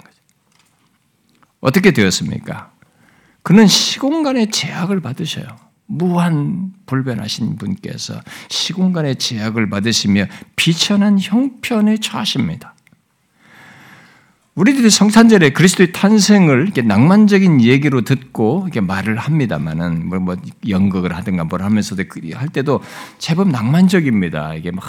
어떻게 1.61 1.92
되었습니까? 1.92 2.73
그는 3.42 3.66
시공간의 3.66 4.51
제약을 4.51 5.01
받으셔요. 5.01 5.46
무한 5.87 6.73
불변하신 6.87 7.57
분께서 7.57 8.20
시공간의 8.49 9.16
제약을 9.16 9.68
받으시며 9.70 10.27
비천한 10.57 11.18
형편에 11.18 11.99
처하십니다. 11.99 12.75
우리들이 14.61 14.90
성탄절에 14.90 15.51
그리스도의 15.51 15.90
탄생을 15.92 16.64
이렇게 16.64 16.83
낭만적인 16.83 17.62
얘기로 17.62 18.03
듣고 18.03 18.64
이렇게 18.66 18.83
말을 18.83 19.16
합니다만은 19.16 20.07
뭐, 20.07 20.18
뭐 20.18 20.37
연극을 20.68 21.16
하든가 21.16 21.44
뭘 21.44 21.62
하면서도 21.62 22.05
그할 22.09 22.51
때도 22.51 22.83
제법 23.16 23.49
낭만적입니다. 23.49 24.57
이게 24.57 24.70
막 24.70 24.85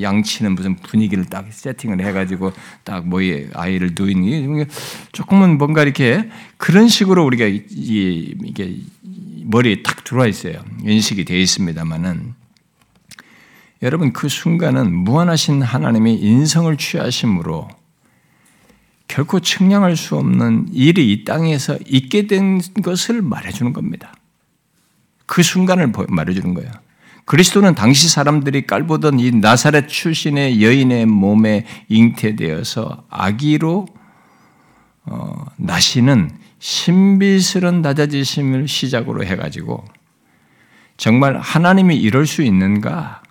양치는 0.00 0.54
무슨 0.54 0.76
분위기를 0.76 1.24
딱 1.24 1.46
세팅을 1.50 2.00
해가지고 2.06 2.52
딱 2.84 3.04
뭐 3.06 3.20
아이를 3.54 3.90
누이는 3.98 4.66
조금은 5.10 5.58
뭔가 5.58 5.82
이렇게 5.82 6.28
그런 6.58 6.86
식으로 6.86 7.24
우리가 7.24 7.46
이게 7.46 8.76
머리에 9.44 9.82
탁 9.82 10.04
들어와 10.04 10.28
있어요. 10.28 10.62
인식이 10.84 11.24
되어 11.24 11.38
있습니다만은 11.38 12.34
여러분 13.82 14.12
그 14.12 14.28
순간은 14.28 14.94
무한하신 14.94 15.62
하나님의 15.62 16.14
인성을 16.20 16.76
취하심으로 16.76 17.68
결코 19.08 19.40
측량할 19.40 19.96
수 19.96 20.16
없는 20.16 20.68
일이 20.72 21.12
이 21.12 21.24
땅에서 21.24 21.78
있게 21.86 22.26
된 22.26 22.60
것을 22.82 23.22
말해주는 23.22 23.72
겁니다. 23.72 24.12
그 25.26 25.42
순간을 25.42 25.92
말해주는 26.08 26.54
거예요. 26.54 26.70
그리스도는 27.24 27.74
당시 27.74 28.08
사람들이 28.08 28.66
깔보던 28.66 29.18
이 29.18 29.32
나사렛 29.32 29.88
출신의 29.88 30.62
여인의 30.62 31.06
몸에 31.06 31.66
잉태되어서 31.88 33.04
아기로 33.10 33.86
어, 35.06 35.44
나시는 35.56 36.30
신비스런 36.58 37.82
낮아지심을 37.82 38.68
시작으로 38.68 39.24
해가지고 39.24 39.84
정말 40.96 41.38
하나님이 41.38 41.96
이럴 41.96 42.26
수 42.26 42.42
있는가? 42.42 43.22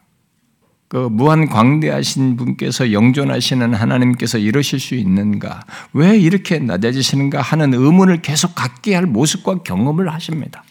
그 0.88 0.98
무한 0.98 1.48
광대하신 1.48 2.36
분께서 2.36 2.92
영존하시는 2.92 3.74
하나님께서 3.74 4.38
이러실 4.38 4.80
수 4.80 4.96
있는가? 4.96 5.62
왜 5.94 6.18
이렇게 6.18 6.60
낮아지시는가 6.60 7.42
하는 7.42 7.74
의문을 7.74 8.22
계속 8.22 8.54
갖게 8.54 8.94
할 8.94 9.06
모습과 9.06 9.64
경험을 9.64 10.14
하십니다. 10.14 10.64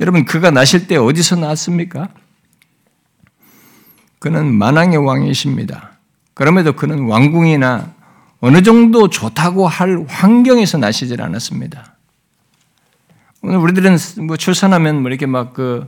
여러분, 0.00 0.24
그가 0.24 0.50
나실 0.50 0.86
때 0.86 0.96
어디서 0.96 1.36
나왔습니까? 1.36 2.08
그는 4.18 4.54
만왕의 4.54 4.98
왕이십니다. 4.98 5.98
그럼에도 6.32 6.72
그는 6.72 7.06
왕궁이나 7.06 7.94
어느 8.40 8.62
정도 8.62 9.08
좋다고 9.08 9.68
할 9.68 10.06
환경에서 10.08 10.78
나시질 10.78 11.20
않았습니다. 11.20 11.96
오늘 13.42 13.58
우리들은 13.58 13.98
뭐 14.26 14.36
출산하면 14.36 15.02
뭐 15.02 15.10
이렇게 15.10 15.26
막그 15.26 15.86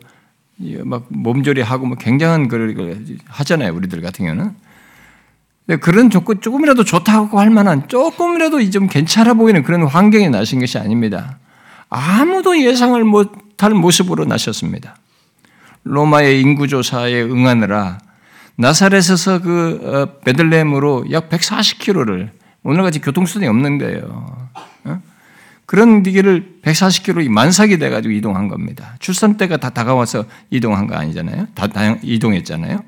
막 0.84 1.06
몸조리하고 1.08 1.86
뭐 1.86 1.96
굉장한 1.96 2.48
걸 2.48 2.76
하잖아요. 3.26 3.72
우리들 3.74 4.00
같은 4.00 4.26
경우는. 4.26 4.54
그런 5.80 6.10
조건 6.10 6.40
조금이라도 6.40 6.84
좋다고 6.84 7.38
할 7.38 7.50
만한 7.50 7.88
조금이라도 7.88 8.70
좀 8.70 8.88
괜찮아 8.88 9.34
보이는 9.34 9.62
그런 9.62 9.84
환경에 9.84 10.28
나신 10.28 10.60
것이 10.60 10.78
아닙니다. 10.78 11.38
아무도 11.88 12.60
예상을 12.60 13.02
못할 13.04 13.70
모습으로 13.70 14.24
나셨습니다. 14.24 14.96
로마의 15.84 16.40
인구조사에 16.40 17.22
응하느라 17.22 17.98
나사렛에서 18.56 19.40
그 19.40 19.80
어, 19.82 20.20
베들레헴으로 20.20 21.06
약 21.10 21.28
140km를 21.28 22.30
오늘같이 22.62 23.00
교통수단이 23.00 23.48
없는 23.48 23.78
거예요. 23.78 24.48
그런 25.72 26.02
길을 26.02 26.58
140km 26.60 27.30
만삭이 27.30 27.78
돼가지고 27.78 28.12
이동한 28.12 28.48
겁니다. 28.48 28.94
출산 28.98 29.38
때가 29.38 29.56
다 29.56 29.70
다가와서 29.70 30.26
이동한 30.50 30.86
거 30.86 30.96
아니잖아요. 30.96 31.46
다, 31.54 31.66
다 31.66 31.96
이동했잖아요. 32.02 32.84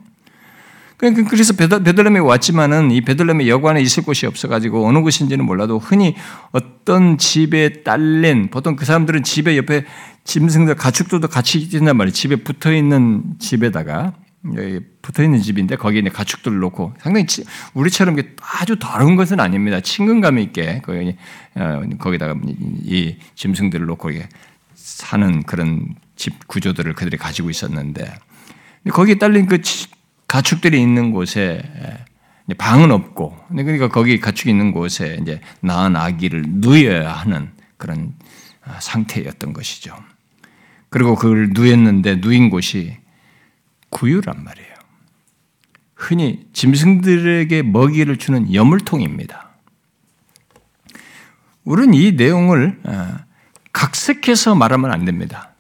그러니까 0.99 1.31
그래서 1.31 1.55
베들렘에 1.55 2.19
왔지만은 2.19 2.91
이 2.91 3.01
베들렘의 3.01 3.49
여관에 3.49 3.81
있을 3.81 4.03
곳이 4.03 4.27
없어가지고 4.27 4.87
어느 4.87 4.99
곳인지는 5.01 5.47
몰라도 5.47 5.79
흔히 5.79 6.15
어떤 6.53 7.17
집에 7.17 7.83
딸린 7.85 8.51
보통 8.51 8.77
그 8.77 8.85
사람들은 8.85 9.23
집에 9.23 9.57
옆에 9.57 9.87
짐승들 10.25 10.75
가축들도 10.75 11.29
같이 11.29 11.61
있단 11.61 11.97
말이에요. 11.97 12.13
집에 12.13 12.37
붙어 12.37 12.71
있는 12.71 13.23
집에다가 13.39 14.13
붙어 15.01 15.23
있는 15.23 15.41
집인데 15.41 15.77
거기에 15.77 16.01
있는 16.01 16.13
가축들을 16.13 16.59
놓고 16.59 16.95
상당히 17.01 17.27
우리처럼 17.73 18.17
아주 18.41 18.79
다른 18.79 19.17
것은 19.17 19.41
아닙니다. 19.41 19.81
친근감 19.81 20.39
있게 20.39 20.83
거기 20.85 21.17
어, 21.55 21.83
거기다가 21.99 22.39
이 22.83 23.17
짐승들을 23.35 23.87
놓고 23.87 24.11
사는 24.75 25.43
그런 25.45 25.95
집 26.17 26.47
구조들을 26.47 26.93
그들이 26.95 27.17
가지고 27.17 27.49
있었는데 27.49 28.15
거기에 28.93 29.15
딸린 29.15 29.47
그 29.47 29.61
가축들이 30.29 30.81
있는 30.81 31.11
곳에 31.11 31.63
방은 32.59 32.91
없고 32.91 33.39
그러니까 33.49 33.89
거기 33.89 34.21
가축이 34.21 34.51
있는 34.51 34.73
곳에 34.73 35.17
이제 35.23 35.41
낳은 35.61 35.97
아기를 35.97 36.45
누여야 36.47 37.11
하는 37.13 37.51
그런 37.79 38.15
어, 38.67 38.73
상태였던 38.81 39.55
것이죠. 39.55 39.97
그리고 40.91 41.15
그걸 41.17 41.51
누였는데 41.53 42.17
누인 42.17 42.51
곳이 42.51 42.97
구유란 43.95 44.43
말이에요. 44.43 44.75
흔히 45.95 46.47
짐승들에게 46.53 47.63
먹이를 47.63 48.17
주는 48.19 48.53
여물통입니다. 48.53 49.51
우리는 51.63 51.95
이 51.95 52.13
내용을 52.13 52.81
어, 52.85 53.17
각색해서 53.73 54.57
말하면 54.57 54.91
안 54.91 55.05
됩니다. 55.05 55.55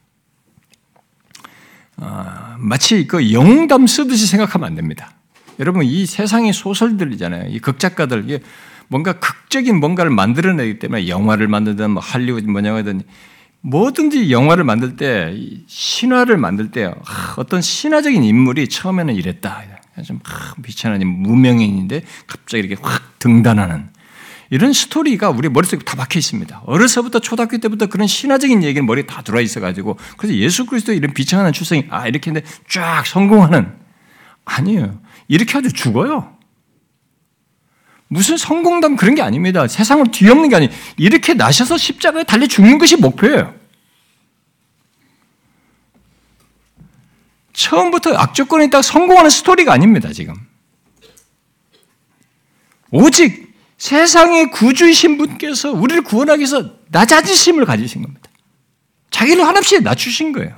어, 1.96 2.56
마치 2.58 3.06
그 3.06 3.32
영담 3.32 3.86
쓰듯이 3.86 4.26
생각하면 4.26 4.66
안 4.66 4.74
됩니다. 4.74 5.12
여러분 5.60 5.84
이 5.84 6.04
세상의 6.04 6.52
소설들이잖아요. 6.52 7.50
이 7.50 7.60
극작가들 7.60 8.40
뭔가 8.88 9.12
극적인 9.14 9.78
뭔가를 9.78 10.10
만들어내기 10.10 10.80
때문에 10.80 11.06
영화를 11.06 11.46
만들든 11.46 11.92
뭐 11.92 12.02
할리우드 12.02 12.46
뭐냐든 12.46 13.02
뭐든지 13.64 14.30
영화를 14.30 14.62
만들 14.62 14.96
때 14.96 15.34
신화를 15.66 16.36
만들 16.36 16.70
때 16.70 16.92
어떤 17.36 17.62
신화적인 17.62 18.22
인물이 18.22 18.68
처음에는 18.68 19.14
이랬다. 19.14 19.62
좀 20.04 20.20
비천한 20.62 21.06
무명인인데 21.06 22.02
갑자기 22.26 22.64
이렇게 22.64 22.80
확 22.82 23.18
등단하는 23.20 23.88
이런 24.50 24.72
스토리가 24.72 25.30
우리 25.30 25.48
머릿속에 25.48 25.82
다 25.84 25.96
박혀 25.96 26.18
있습니다. 26.18 26.62
어려서부터 26.66 27.20
초등학교 27.20 27.56
때부터 27.58 27.86
그런 27.86 28.06
신화적인 28.06 28.62
얘기는 28.62 28.84
머리에 28.84 29.06
다 29.06 29.22
들어와 29.22 29.40
있어가지고 29.40 29.96
그래서 30.18 30.36
예수 30.36 30.66
그리스도 30.66 30.92
이런 30.92 31.14
비천한 31.14 31.52
출생이 31.52 31.86
아 31.88 32.06
이렇게 32.06 32.30
했는데 32.30 32.46
쫙 32.68 33.06
성공하는 33.06 33.72
아니에요. 34.44 35.00
이렇게 35.28 35.54
하도 35.54 35.70
죽어요. 35.70 36.33
무슨 38.14 38.36
성공담 38.36 38.94
그런 38.94 39.16
게 39.16 39.22
아닙니다. 39.22 39.66
세상을 39.66 40.12
뒤엎는 40.12 40.48
게 40.48 40.54
아니. 40.54 40.70
이렇게 40.96 41.34
나셔서 41.34 41.76
십자가에 41.76 42.22
달려 42.22 42.46
죽는 42.46 42.78
것이 42.78 42.94
목표예요. 42.94 43.52
처음부터 47.52 48.14
악조건에 48.14 48.70
딱 48.70 48.82
성공하는 48.82 49.30
스토리가 49.30 49.72
아닙니다, 49.72 50.12
지금. 50.12 50.34
오직 52.92 53.52
세상의 53.78 54.52
구주이신 54.52 55.18
분께서 55.18 55.72
우리를 55.72 56.02
구원하기 56.02 56.38
위해서 56.38 56.70
낮아지심을 56.90 57.64
가지신 57.64 58.02
겁니다. 58.02 58.30
자기를 59.10 59.44
한없이 59.44 59.80
낮추신 59.80 60.30
거예요. 60.30 60.56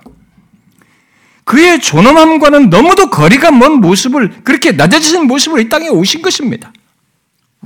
그의 1.45 1.81
존엄함과는 1.81 2.69
너무도 2.69 3.09
거리가 3.09 3.51
먼 3.51 3.81
모습을 3.81 4.43
그렇게 4.45 4.73
낮아지신 4.73 5.27
모습으로 5.27 5.63
이 5.63 5.71
땅에 5.71 5.89
오신 5.89 6.21
것입니다. 6.21 6.71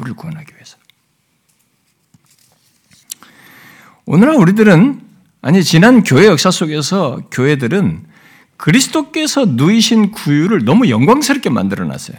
우리를 0.01 0.17
구원하기 0.17 0.55
위해서. 0.55 0.77
오늘날 4.07 4.37
우리들은 4.37 5.01
아니 5.43 5.63
지난 5.63 6.03
교회 6.03 6.27
역사 6.27 6.51
속에서 6.51 7.21
교회들은 7.31 8.05
그리스도께서 8.57 9.47
누이신 9.47 10.11
구유를 10.11 10.65
너무 10.65 10.91
영광스럽게 10.91 11.49
만들어 11.49 11.85
놨어요. 11.85 12.19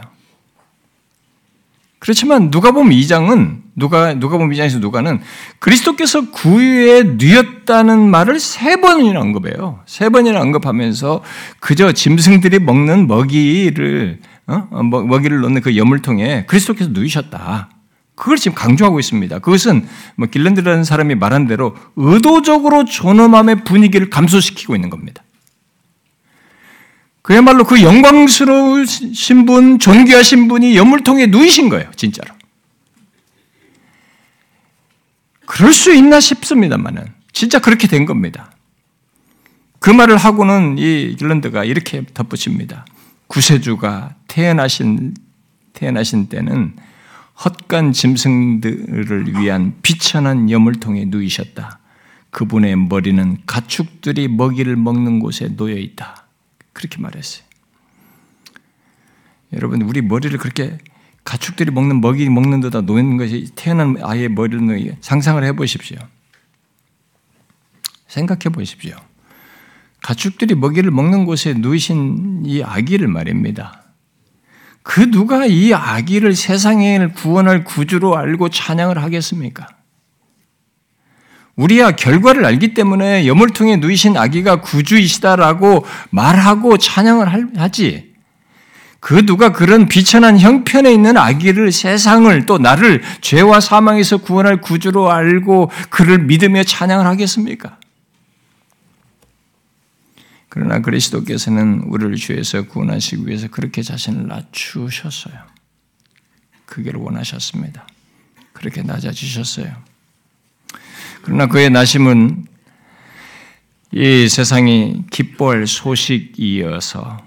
그렇지만 2.00 2.50
누가복음 2.50 2.90
2장은 2.90 3.62
누가 3.76 4.16
누가복음 4.16 4.50
2장에서 4.50 4.80
누가는 4.80 5.22
그리스도께서 5.60 6.32
구유에 6.32 7.04
누였다는 7.04 8.10
말을 8.10 8.40
세 8.40 8.78
번이나 8.78 9.20
언급해요. 9.20 9.84
세 9.86 10.10
번이나 10.10 10.42
언급하면서 10.42 11.22
그저 11.60 11.92
짐승들이 11.92 12.58
먹는 12.58 13.06
먹이를 13.06 14.20
어? 14.52 14.84
먹이를 14.84 15.42
넣는 15.42 15.62
그 15.62 15.78
여물통에 15.78 16.46
그리스도께서 16.46 16.92
누이셨다. 16.92 17.70
그걸 18.16 18.38
지금 18.38 18.54
강조하고 18.56 19.00
있습니다. 19.00 19.40
그것은 19.40 19.88
뭐 20.16 20.28
길랜드라는 20.28 20.84
사람이 20.84 21.16
말한 21.16 21.48
대로 21.48 21.76
의도적으로 21.96 22.86
존엄함의 22.86 23.64
분위기를 23.64 24.10
감소시키고 24.10 24.76
있는 24.76 24.90
겁니다. 24.90 25.24
그야말로 27.22 27.64
그 27.64 27.82
영광스러우신 27.82 29.46
분, 29.46 29.80
존귀하신 29.80 30.48
분이 30.48 30.76
연물통에 30.76 31.28
누이신 31.28 31.70
거예요, 31.70 31.90
진짜로. 31.96 32.34
그럴 35.46 35.74
수 35.74 35.94
있나 35.94 36.20
싶습니다만은, 36.20 37.06
진짜 37.32 37.60
그렇게 37.60 37.88
된 37.88 38.06
겁니다. 38.06 38.52
그 39.80 39.90
말을 39.90 40.18
하고는 40.18 40.78
이 40.78 41.16
길런드가 41.18 41.64
이렇게 41.64 42.04
덧붙입니다. 42.14 42.86
구세주가 43.32 44.16
태어나신, 44.28 45.14
태어나신 45.72 46.28
때는 46.28 46.76
헛간 47.46 47.94
짐승들을 47.94 49.40
위한 49.40 49.74
비천한 49.82 50.50
여물통에 50.50 51.06
누이셨다. 51.06 51.80
그분의 52.32 52.76
머리는 52.76 53.38
가축들이 53.46 54.28
먹이를 54.28 54.76
먹는 54.76 55.20
곳에 55.20 55.48
놓여 55.56 55.78
있다. 55.78 56.28
그렇게 56.74 57.00
말했어요. 57.00 57.46
여러분, 59.54 59.82
우리 59.84 60.02
머리를 60.02 60.38
그렇게 60.38 60.78
가축들이 61.24 61.72
먹는 61.72 62.02
먹이 62.02 62.30
먹는 62.30 62.60
데다 62.60 62.82
놓는 62.82 63.16
것이 63.16 63.50
태어난 63.56 63.96
아이의 64.02 64.28
머리를 64.28 64.98
상상을 65.00 65.42
해 65.42 65.54
보십시오. 65.54 65.98
생각해 68.08 68.50
보십시오. 68.52 68.98
가축들이 70.02 70.56
먹이를 70.56 70.92
먹는 70.92 71.26
곳에 71.26 71.54
누이신 71.56 72.44
이 72.46 72.64
아기를 72.64 73.08
말입니다. 73.08 73.82
그 74.84 75.12
누가 75.12 75.46
이 75.46 75.74
아기를 75.74 76.36
세상을 76.36 77.14
구원할 77.14 77.64
구주로 77.64 78.18
알고 78.18 78.50
찬양을 78.50 78.98
하겠습니까? 78.98 79.68
우리야 81.56 81.92
결과를 81.92 82.46
알기 82.46 82.74
때문에 82.74 83.28
여물통에 83.28 83.78
누이신 83.78 84.18
아기가 84.18 84.62
구주이시다라고 84.62 85.86
말하고 86.10 86.78
찬양을 86.78 87.60
하지. 87.60 88.12
그 89.00 89.26
누가 89.26 89.52
그런 89.52 89.88
비천한 89.88 90.40
형편에 90.40 90.92
있는 90.92 91.18
아기를 91.18 91.72
세상을 91.72 92.46
또 92.46 92.58
나를 92.58 93.02
죄와 93.22 93.60
사망에서 93.60 94.18
구원할 94.18 94.62
구주로 94.62 95.12
알고 95.12 95.72
그를 95.90 96.20
믿으며 96.20 96.64
찬양을 96.64 97.06
하겠습니까? 97.06 97.78
그러나 100.54 100.80
그리스도께서는 100.80 101.84
우리를 101.86 102.14
죄에서 102.18 102.64
구원하시기 102.64 103.26
위해서 103.26 103.48
그렇게 103.48 103.82
자신을 103.82 104.28
낮추셨어요. 104.28 105.34
그게 106.66 106.92
원하셨습니다. 106.94 107.88
그렇게 108.52 108.82
낮아지셨어요. 108.82 109.74
그러나 111.22 111.48
그의 111.48 111.70
나심은 111.70 112.48
이 113.94 114.28
세상이 114.28 115.06
기뻐할 115.10 115.68
소식이어서 115.68 117.26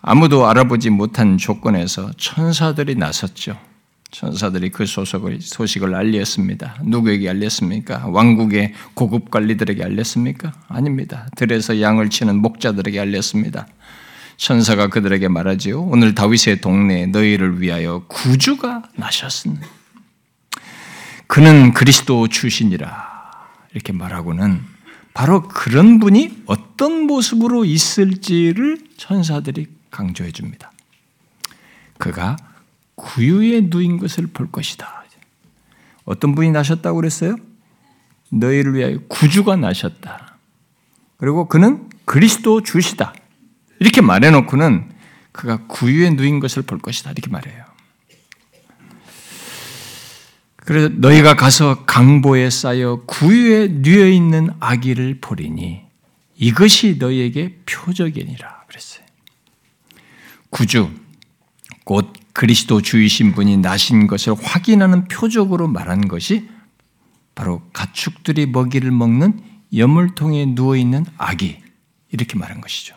아무도 0.00 0.48
알아보지 0.48 0.90
못한 0.90 1.36
조건에서 1.36 2.12
천사들이 2.16 2.94
나섰죠. 2.94 3.60
천사들이 4.10 4.70
그 4.70 4.86
소속을, 4.86 5.40
소식을 5.40 5.94
알렸습니다. 5.94 6.76
누구에게 6.82 7.28
알렸습니까? 7.28 8.06
왕국의 8.08 8.74
고급 8.94 9.30
관리들에게 9.30 9.82
알렸습니까? 9.84 10.52
아닙니다. 10.68 11.28
들에서 11.36 11.80
양을 11.80 12.10
치는 12.10 12.40
목자들에게 12.40 12.98
알렸습니다. 12.98 13.66
천사가 14.36 14.88
그들에게 14.88 15.28
말하지요. 15.28 15.82
오늘 15.82 16.14
다윗의 16.14 16.60
동네에 16.60 17.06
너희를 17.06 17.60
위하여 17.60 18.04
구주가 18.08 18.82
나셨습니다. 18.96 19.66
그는 21.26 21.72
그리스도 21.72 22.26
주신이라 22.26 23.20
이렇게 23.74 23.92
말하고는 23.92 24.62
바로 25.14 25.42
그런 25.46 26.00
분이 26.00 26.42
어떤 26.46 27.02
모습으로 27.02 27.64
있을지를 27.64 28.78
천사들이 28.96 29.68
강조해 29.90 30.32
줍니다. 30.32 30.72
그가 31.98 32.36
구유에 33.00 33.62
누인 33.70 33.98
것을 33.98 34.26
볼 34.26 34.50
것이다. 34.52 35.04
어떤 36.04 36.34
분이 36.34 36.50
나셨다고 36.50 36.96
그랬어요? 36.96 37.36
너희를 38.30 38.74
위하여 38.74 38.98
구주가 39.08 39.56
나셨다. 39.56 40.38
그리고 41.16 41.48
그는 41.48 41.88
그리스도 42.04 42.62
주시다. 42.62 43.14
이렇게 43.78 44.00
말해놓고는 44.02 44.90
그가 45.32 45.66
구유에 45.66 46.10
누인 46.10 46.40
것을 46.40 46.62
볼 46.62 46.78
것이다. 46.78 47.12
이렇게 47.12 47.30
말해요. 47.30 47.64
그래서 50.56 50.88
너희가 50.88 51.36
가서 51.36 51.84
강보에 51.86 52.50
쌓여 52.50 53.02
구유에 53.06 53.68
누여 53.68 54.08
있는 54.08 54.50
아기를 54.60 55.18
보리니 55.20 55.82
이것이 56.36 56.96
너희에게 56.98 57.60
표적이니라 57.66 58.64
그랬어요. 58.68 59.04
구주 60.50 60.90
곧 61.84 62.12
그리스도 62.32 62.80
주이신 62.80 63.32
분이 63.32 63.58
나신 63.58 64.06
것을 64.06 64.34
확인하는 64.40 65.08
표적으로 65.08 65.68
말한 65.68 66.08
것이 66.08 66.48
바로 67.34 67.62
가축들이 67.72 68.46
먹이를 68.46 68.90
먹는 68.90 69.40
여물통에 69.74 70.54
누워 70.54 70.76
있는 70.76 71.04
아기 71.16 71.58
이렇게 72.10 72.38
말한 72.38 72.60
것이죠. 72.60 72.94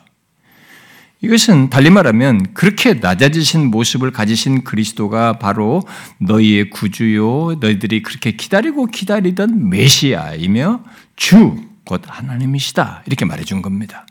이것은 1.22 1.70
달리 1.70 1.90
말하면 1.90 2.54
그렇게 2.54 2.96
낮아지신 2.96 3.72
모습을 3.72 4.12
가지신 4.12 4.66
그리스도가 4.66 5.40
바로 5.40 5.82
너희의 6.20 6.70
구주요, 6.70 7.56
너희들이 7.62 8.02
그렇게 8.02 8.32
기다리고 8.32 8.88
기다리던 8.88 9.70
메시아이며 9.70 10.84
주, 11.16 11.56
곧 11.86 12.02
하나님이시다. 12.06 13.04
이렇게 13.06 13.24
말해 13.24 13.46
준 13.46 13.62
겁니다. 13.62 14.06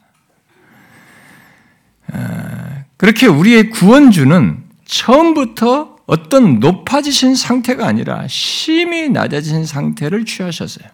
아, 2.11 2.85
그렇게 2.96 3.26
우리의 3.26 3.68
구원주는 3.68 4.62
처음부터 4.92 5.96
어떤 6.05 6.61
높아지신 6.61 7.35
상태가 7.35 7.87
아니라 7.87 8.28
심히 8.28 9.09
낮아진 9.09 9.64
상태를 9.64 10.26
취하셨어요. 10.26 10.87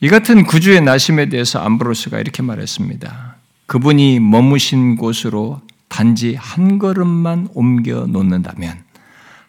이 0.00 0.08
같은 0.08 0.44
구주의 0.44 0.80
나심에 0.80 1.28
대해서 1.28 1.58
암브로스가 1.58 2.18
이렇게 2.18 2.42
말했습니다. 2.42 3.36
그분이 3.66 4.20
머무신 4.20 4.96
곳으로 4.96 5.60
단지 5.88 6.34
한 6.34 6.78
걸음만 6.78 7.48
옮겨 7.52 8.06
놓는다면 8.06 8.84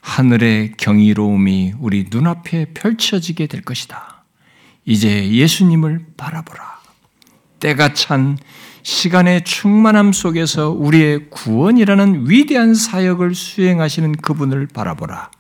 하늘의 0.02 0.74
경이로움이 0.76 1.76
우리 1.80 2.08
눈앞에 2.12 2.74
펼쳐지게 2.74 3.48
될 3.48 3.62
것이다. 3.62 4.26
이제 4.84 5.32
예수님을 5.32 6.08
바라보라. 6.18 6.80
때가 7.62 7.94
찬 7.94 8.38
시간의 8.84 9.44
충만함 9.44 10.14
속에서 10.14 10.70
우리의 10.70 11.30
구원이라는 11.30 12.30
위대한 12.30 12.74
사역을 12.74 13.36
수행하시는 13.36 14.14
그분을 14.14 14.68
바라보라. 14.68 15.32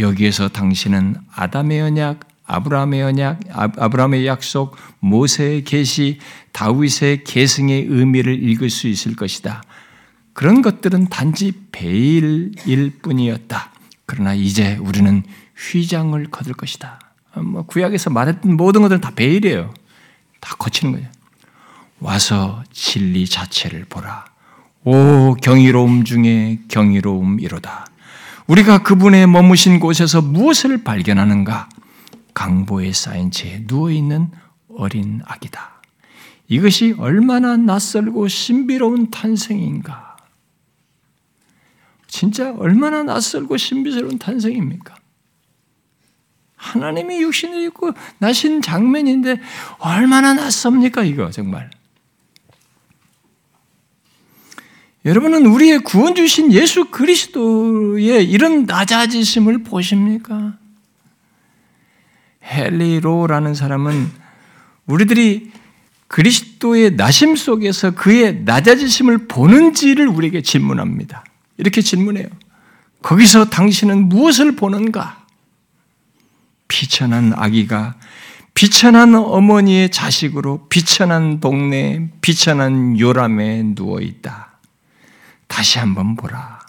여기에서 0.00 0.48
당신은 0.48 1.16
아담의 1.34 1.80
언약, 1.80 2.20
아브라함의 2.46 3.02
언약, 3.02 3.40
아브라함의 3.50 4.26
약속, 4.26 4.76
모세의 5.00 5.64
계시, 5.64 6.18
다윗의 6.52 7.24
계승의 7.24 7.86
의미를 7.88 8.42
읽을 8.42 8.70
수 8.70 8.88
있을 8.88 9.16
것이다. 9.16 9.62
그런 10.32 10.62
것들은 10.62 11.08
단지 11.08 11.52
베일일 11.72 12.98
뿐이었다. 13.00 13.72
그러나 14.04 14.34
이제 14.34 14.76
우리는 14.76 15.22
휘장을 15.56 16.22
거둘 16.30 16.54
것이다. 16.54 17.00
뭐 17.36 17.62
구약에서 17.62 18.10
말했던 18.10 18.56
모든 18.56 18.82
것들은 18.82 19.00
다 19.00 19.12
베일이에요. 19.14 19.72
다 20.40 20.54
거치는 20.56 20.92
거예요. 20.92 21.08
와서 22.04 22.62
진리 22.70 23.26
자체를 23.26 23.86
보라. 23.86 24.26
오 24.84 25.34
경이로움 25.36 26.04
중에 26.04 26.60
경이로움이로다. 26.68 27.86
우리가 28.46 28.82
그분의 28.82 29.26
머무신 29.26 29.80
곳에서 29.80 30.20
무엇을 30.20 30.84
발견하는가? 30.84 31.70
강보에 32.34 32.92
쌓인 32.92 33.30
채 33.30 33.64
누워 33.66 33.90
있는 33.90 34.30
어린 34.76 35.22
아기다. 35.24 35.80
이것이 36.48 36.94
얼마나 36.98 37.56
낯설고 37.56 38.28
신비로운 38.28 39.10
탄생인가. 39.10 40.18
진짜 42.06 42.52
얼마나 42.52 43.02
낯설고 43.02 43.56
신비스러운 43.56 44.18
탄생입니까? 44.18 44.94
하나님이 46.56 47.22
육신을 47.22 47.62
입고 47.62 47.92
나신 48.18 48.60
장면인데 48.60 49.40
얼마나 49.78 50.34
낯섭니까, 50.34 51.04
이거 51.04 51.30
정말. 51.30 51.70
여러분은 55.04 55.44
우리의 55.46 55.80
구원 55.80 56.14
주신 56.14 56.52
예수 56.52 56.86
그리스도의 56.86 58.24
이런 58.24 58.64
낮아지심을 58.64 59.62
보십니까? 59.62 60.56
헬리로라는 62.42 63.54
사람은 63.54 64.10
우리들이 64.86 65.52
그리스도의 66.08 66.96
나심 66.96 67.36
속에서 67.36 67.90
그의 67.90 68.44
낮아지심을 68.44 69.26
보는지를 69.28 70.08
우리에게 70.08 70.42
질문합니다. 70.42 71.24
이렇게 71.58 71.82
질문해요. 71.82 72.28
거기서 73.02 73.50
당신은 73.50 74.08
무엇을 74.08 74.56
보는가? 74.56 75.24
비천한 76.68 77.32
아기가 77.34 77.96
비천한 78.54 79.14
어머니의 79.14 79.90
자식으로 79.90 80.68
비천한 80.68 81.40
동네, 81.40 82.08
비천한 82.20 82.98
요람에 82.98 83.74
누워 83.74 84.00
있다. 84.00 84.53
다시 85.46 85.78
한번 85.78 86.16
보라. 86.16 86.60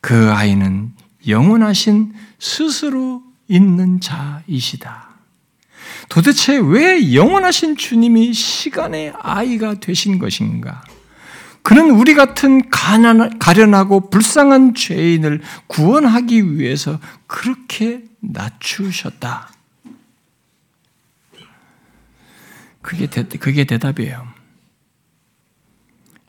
그 0.00 0.30
아이는 0.32 0.92
영원하신 1.26 2.14
스스로 2.38 3.22
있는 3.48 4.00
자이시다. 4.00 5.06
도대체 6.08 6.56
왜 6.58 7.14
영원하신 7.14 7.76
주님이 7.76 8.32
시간의 8.32 9.14
아이가 9.20 9.74
되신 9.74 10.18
것인가? 10.18 10.84
그는 11.62 11.90
우리 11.90 12.14
같은 12.14 12.70
가난, 12.70 13.40
가련하고 13.40 14.08
불쌍한 14.10 14.74
죄인을 14.74 15.42
구원하기 15.66 16.56
위해서 16.56 17.00
그렇게 17.26 18.04
낮추셨다. 18.20 19.50
그게, 22.82 23.08
대, 23.08 23.24
그게 23.24 23.64
대답이에요. 23.64 24.35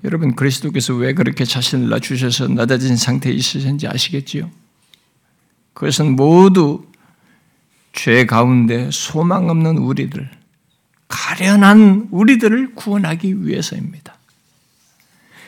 여러분 0.08 0.36
그리스도께서 0.36 0.96
왜 0.96 1.14
그렇게 1.14 1.44
자신을 1.44 1.90
낮추셔서 1.90 2.48
낮아진 2.48 2.96
상태에 2.96 3.34
있으신지 3.34 3.88
아시겠지요? 3.88 4.50
그것은 5.74 6.16
모두 6.16 6.86
죄 7.92 8.26
가운데 8.26 8.90
소망 8.90 9.50
없는 9.50 9.78
우리들, 9.78 10.32
가련한 11.10 12.08
우리들을 12.12 12.76
구원하기 12.76 13.46
위해서입니다. 13.46 14.16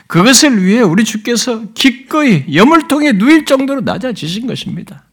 그것을 0.08 0.62
위해 0.62 0.82
우리 0.82 1.06
주께서 1.06 1.72
기꺼이 1.72 2.54
여물통에 2.54 3.14
누일 3.14 3.46
정도로 3.46 3.82
낮아지신 3.82 4.46
것입니다. 4.46 5.06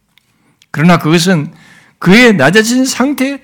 그러나 0.71 0.97
그것은 0.99 1.53
그의 1.99 2.35
낮아진 2.35 2.83
상태의 2.83 3.41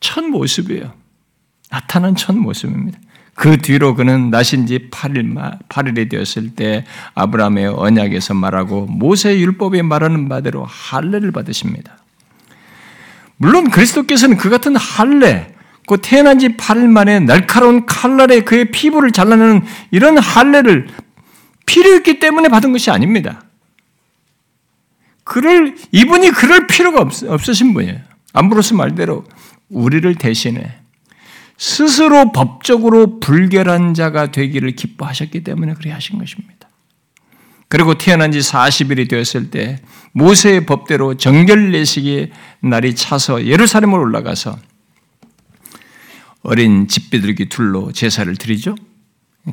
첫 0.00 0.24
모습이에요. 0.24 0.94
나타난 1.68 2.16
첫 2.16 2.34
모습입니다. 2.34 2.98
그 3.38 3.56
뒤로 3.56 3.94
그는 3.94 4.30
나신 4.30 4.66
지 4.66 4.88
8일, 4.90 5.32
8일이 5.68 6.10
되었을 6.10 6.56
때 6.56 6.84
아브라함의 7.14 7.68
언약에서 7.68 8.34
말하고 8.34 8.86
모세 8.86 9.38
율법에 9.38 9.82
말하는 9.82 10.28
바대로 10.28 10.64
할례를 10.64 11.30
받으십니다. 11.30 11.98
물론 13.36 13.70
그리스도께서는 13.70 14.38
그 14.38 14.50
같은 14.50 14.74
할례, 14.74 15.54
그 15.86 15.98
태어난 16.02 16.40
지 16.40 16.48
8일 16.56 16.88
만에 16.88 17.20
날카로운 17.20 17.86
칼날에 17.86 18.40
그의 18.40 18.72
피부를 18.72 19.12
잘라내는 19.12 19.62
이런 19.92 20.18
할례를 20.18 20.88
필요 21.64 21.94
있기 21.94 22.18
때문에 22.18 22.48
받은 22.48 22.72
것이 22.72 22.90
아닙니다. 22.90 23.44
그를 25.22 25.76
이분이 25.92 26.32
그럴 26.32 26.66
필요가 26.66 27.02
없, 27.02 27.22
없으신 27.22 27.72
분이에요. 27.72 28.00
암브로스 28.32 28.74
말대로 28.74 29.24
우리를 29.68 30.12
대신해 30.16 30.80
스스로 31.58 32.30
법적으로 32.30 33.18
불결한 33.18 33.92
자가 33.92 34.30
되기를 34.30 34.70
기뻐하셨기 34.76 35.42
때문에 35.42 35.74
그리 35.74 35.90
하신 35.90 36.18
것입니다. 36.18 36.68
그리고 37.68 37.98
태어난 37.98 38.32
지 38.32 38.38
40일이 38.38 39.10
되었을 39.10 39.50
때 39.50 39.80
모세의 40.12 40.64
법대로 40.64 41.16
정결 41.16 41.72
내식의 41.72 42.30
날이 42.60 42.94
차서 42.94 43.44
예루살렘으로 43.44 44.00
올라가서 44.00 44.58
어린 46.42 46.88
집비둘기 46.88 47.48
둘로 47.48 47.92
제사를 47.92 48.34
드리죠. 48.36 48.74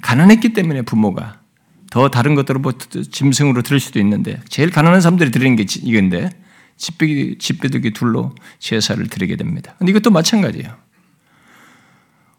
가난했기 0.01 0.53
때문에 0.53 0.83
부모가 0.83 1.41
더 1.89 2.09
다른 2.09 2.35
뭐 2.61 2.73
짐승으로 3.11 3.63
드릴 3.63 3.79
수도 3.79 3.99
있는데 3.99 4.39
제일 4.47 4.69
가난한 4.69 5.01
사람들이 5.01 5.31
드리는 5.31 5.55
게 5.55 5.65
이건데 5.81 6.29
집비둘기 6.77 7.91
둘로 7.91 8.33
제사를 8.59 9.05
드리게 9.07 9.35
됩니다. 9.35 9.75
근데 9.79 9.91
이것도 9.91 10.11
마찬가지예요. 10.11 10.84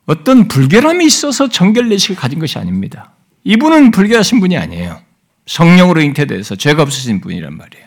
어떤 0.06 0.48
불결함이 0.48 1.04
있어서 1.04 1.48
정결례식을 1.48 2.16
가진 2.16 2.38
것이 2.38 2.58
아닙니다. 2.58 3.12
이분은 3.44 3.90
불결하신 3.90 4.40
분이 4.40 4.56
아니에요. 4.56 5.00
성령으로 5.46 6.00
잉태돼서 6.00 6.56
죄가 6.56 6.82
없으신 6.82 7.20
분이란 7.20 7.56
말이에요. 7.56 7.86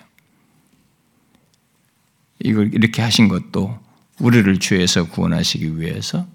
이걸 2.41 2.73
이렇게 2.73 3.01
하신 3.01 3.27
것도 3.27 3.77
우리를 4.19 4.59
죄에서 4.59 5.07
구원하시기 5.07 5.79
위해서 5.79 6.25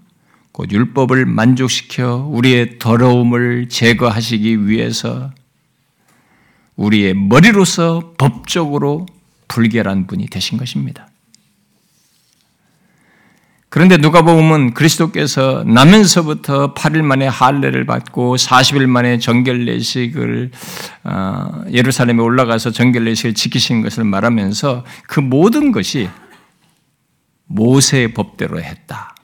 곧 0.52 0.70
율법을 0.70 1.26
만족시켜 1.26 2.28
우리의 2.30 2.78
더러움을 2.78 3.68
제거하시기 3.68 4.68
위해서 4.68 5.32
우리의 6.76 7.14
머리로서 7.14 8.14
법적으로 8.18 9.06
불결한 9.48 10.06
분이 10.06 10.26
되신 10.28 10.58
것입니다. 10.58 11.08
그런데 13.74 13.96
누가 13.96 14.22
보면 14.22 14.72
그리스도께서 14.72 15.64
나면서부터 15.66 16.74
8일 16.74 17.02
만에 17.02 17.26
할례를 17.26 17.86
받고 17.86 18.36
40일 18.36 18.86
만에 18.86 19.18
정결례식을 19.18 20.52
어, 21.02 21.64
예루살렘에 21.72 22.22
올라가서 22.22 22.70
정결례식을 22.70 23.34
지키신 23.34 23.82
것을 23.82 24.04
말하면서 24.04 24.84
그 25.08 25.18
모든 25.18 25.72
것이 25.72 26.08
모세의 27.46 28.14
법대로 28.14 28.62
했다. 28.62 29.16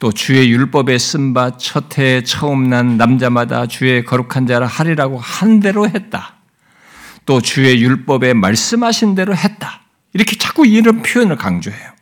또 0.00 0.10
주의 0.10 0.50
율법에 0.50 0.98
쓴 0.98 1.32
바 1.32 1.56
첫해 1.56 2.24
처음 2.24 2.68
난 2.68 2.96
남자마다 2.96 3.68
주의 3.68 4.04
거룩한 4.04 4.48
자를 4.48 4.66
하리라고 4.66 5.20
한 5.20 5.60
대로 5.60 5.88
했다. 5.88 6.34
또 7.26 7.40
주의 7.40 7.80
율법에 7.80 8.34
말씀하신 8.34 9.14
대로 9.14 9.36
했다. 9.36 9.82
이렇게 10.14 10.34
자꾸 10.36 10.66
이런 10.66 11.00
표현을 11.04 11.36
강조해요. 11.36 11.97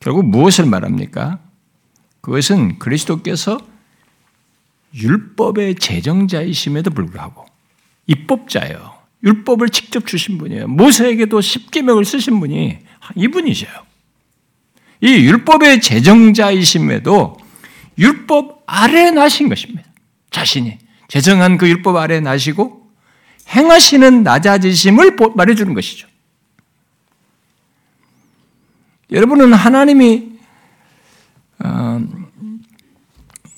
결국 0.00 0.26
무엇을 0.26 0.66
말합니까? 0.66 1.40
그것은 2.20 2.78
그리스도께서 2.78 3.58
율법의 4.94 5.76
제정자이심에도 5.76 6.90
불구하고 6.90 7.46
입법자예요. 8.06 8.98
율법을 9.22 9.68
직접 9.70 10.06
주신 10.06 10.38
분이에요. 10.38 10.68
모세에게도 10.68 11.40
십계명을 11.40 12.04
쓰신 12.04 12.40
분이 12.40 12.78
이분이셔요. 13.16 13.72
이 15.00 15.08
율법의 15.08 15.80
제정자이심에도 15.80 17.36
율법 17.98 18.62
아래 18.66 19.10
나신 19.10 19.48
것입니다. 19.48 19.88
자신이 20.30 20.78
제정한 21.08 21.58
그 21.58 21.68
율법 21.68 21.96
아래 21.96 22.20
나시고 22.20 22.88
행하시는 23.48 24.22
낮아지심을 24.22 25.16
말해주는 25.34 25.74
것이죠. 25.74 26.07
여러분은 29.10 29.54
하나님이 29.54 30.38
어, 31.64 32.00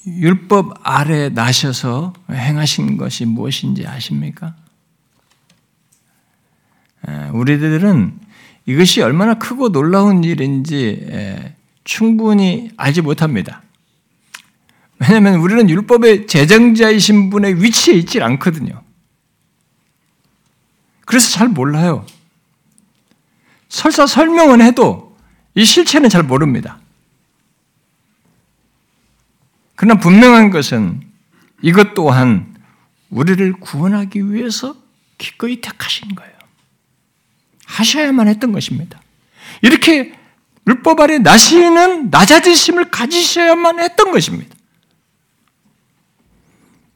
율법 0.07 0.81
아래 0.83 1.29
나셔서 1.29 2.13
행하신 2.31 2.97
것이 2.97 3.25
무엇인지 3.25 3.87
아십니까? 3.87 4.55
우리들은 7.33 8.19
이것이 8.67 9.03
얼마나 9.03 9.35
크고 9.35 9.73
놀라운 9.73 10.23
일인지 10.23 11.53
충분히 11.85 12.71
알지 12.77 13.03
못합니다. 13.03 13.63
왜냐하면 14.99 15.41
우리는 15.41 15.69
율법의 15.69 16.27
제정자이신 16.27 17.31
분의 17.31 17.63
위치에 17.63 17.95
있지 17.95 18.21
않거든요. 18.23 18.83
그래서 21.05 21.31
잘 21.31 21.49
몰라요. 21.49 22.07
설사 23.69 24.07
설명은 24.07 24.61
해도 24.61 25.10
이 25.55 25.65
실체는 25.65 26.09
잘 26.09 26.23
모릅니다. 26.23 26.79
그러나 29.77 29.99
분명한 29.99 30.51
것은 30.51 31.01
이것 31.63 31.95
또한 31.95 32.55
우리를 33.09 33.53
구원하기 33.55 34.33
위해서 34.33 34.77
기꺼이 35.19 35.61
택하신 35.61 36.15
거예요. 36.15 36.33
하셔야만 37.67 38.29
했던 38.29 38.53
것입니다. 38.53 39.01
이렇게 39.63 40.13
율법 40.67 41.01
아래 41.01 41.19
나시는 41.19 42.11
낮아지심을 42.11 42.91
가지셔야만 42.91 43.81
했던 43.81 44.13
것입니다. 44.13 44.55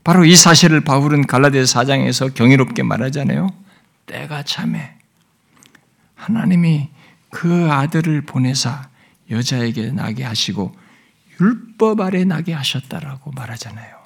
바로 0.05 0.24
이 0.24 0.36
사실을 0.36 0.82
바울은 0.82 1.26
갈라디아 1.26 1.64
사장에서 1.64 2.28
경이롭게 2.28 2.82
말하잖아요. 2.82 3.50
때가 4.07 4.42
참에 4.42 4.94
하나님이 6.14 6.90
그 7.35 7.68
아들을 7.68 8.22
보내사 8.22 8.89
여자에게 9.28 9.91
나게 9.91 10.22
하시고 10.22 10.72
율법 11.41 12.01
아래 12.01 12.24
나게 12.24 12.53
하셨다라고 12.53 13.32
말하잖아요. 13.32 13.97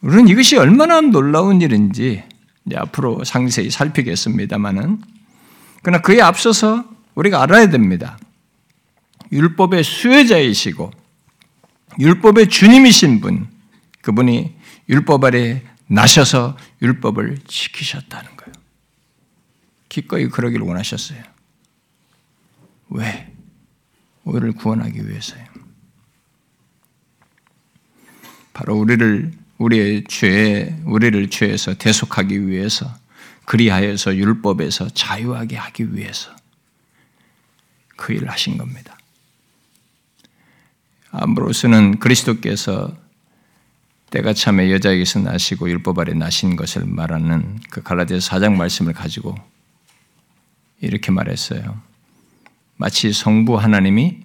우리는 0.00 0.26
이것이 0.28 0.56
얼마나 0.56 1.02
놀라운 1.02 1.60
일인지 1.60 2.24
앞으로 2.74 3.24
상세히 3.24 3.68
살피겠습니다만은 3.68 5.02
그러나 5.82 6.00
그에 6.00 6.22
앞서서 6.22 6.84
우리가 7.14 7.42
알아야 7.42 7.68
됩니다. 7.68 8.18
율법의 9.30 9.84
수혜자이시고 9.84 10.90
율법의 11.98 12.48
주님이신 12.48 13.20
분 13.20 13.48
그분이 14.00 14.54
율법 14.88 15.24
아래 15.24 15.62
나셔서 15.88 16.56
율법을 16.80 17.36
지키셨다는 17.46 18.34
거예요. 18.34 18.57
기꺼이 19.88 20.28
그러기를 20.28 20.66
원하셨어요. 20.66 21.22
왜? 22.90 23.34
우리를 24.24 24.52
구원하기 24.52 25.08
위해서요. 25.08 25.44
바로 28.52 28.76
우리를 28.76 29.32
우리의 29.58 30.04
죄, 30.08 30.76
우리를 30.84 31.30
죄에서 31.30 31.74
대속하기 31.74 32.48
위해서 32.48 32.92
그리하여서 33.44 34.16
율법에서 34.16 34.90
자유하게 34.90 35.56
하기 35.56 35.94
위해서 35.94 36.30
그 37.96 38.12
일을 38.12 38.30
하신 38.30 38.58
겁니다. 38.58 38.98
암브로스는 41.10 41.98
그리스도께서 41.98 42.94
때가 44.10 44.32
참에 44.34 44.70
여자에게서 44.72 45.20
나시고 45.20 45.68
율법 45.70 45.98
아래 45.98 46.12
나신 46.14 46.56
것을 46.56 46.84
말하는 46.84 47.58
그 47.70 47.82
갈라디아 47.82 48.20
사장 48.20 48.56
말씀을 48.56 48.92
가지고 48.92 49.34
이렇게 50.80 51.10
말했어요. 51.10 51.80
마치 52.76 53.12
성부 53.12 53.58
하나님이 53.58 54.20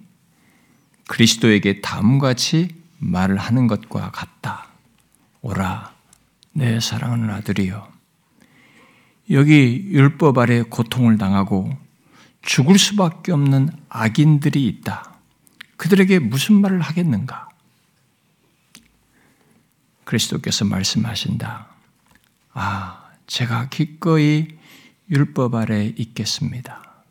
그리스도에게 1.08 1.80
다음과 1.80 2.28
같이 2.28 2.68
말을 2.98 3.36
하는 3.36 3.66
것과 3.66 4.10
같다. 4.10 4.68
오라, 5.42 5.92
내 6.52 6.80
사랑하는 6.80 7.30
아들이여. 7.30 7.92
여기 9.30 9.88
율법 9.90 10.38
아래 10.38 10.62
고통을 10.62 11.18
당하고 11.18 11.76
죽을 12.42 12.78
수밖에 12.78 13.32
없는 13.32 13.70
악인들이 13.88 14.66
있다. 14.66 15.14
그들에게 15.76 16.18
무슨 16.18 16.60
말을 16.60 16.80
하겠는가? 16.80 17.48
그리스도께서 20.04 20.64
말씀하신다. 20.64 21.66
아, 22.52 23.10
제가 23.26 23.68
기꺼이 23.68 24.48
율법 25.10 25.54
아래 25.54 25.84
있겠습니다. 25.96 27.04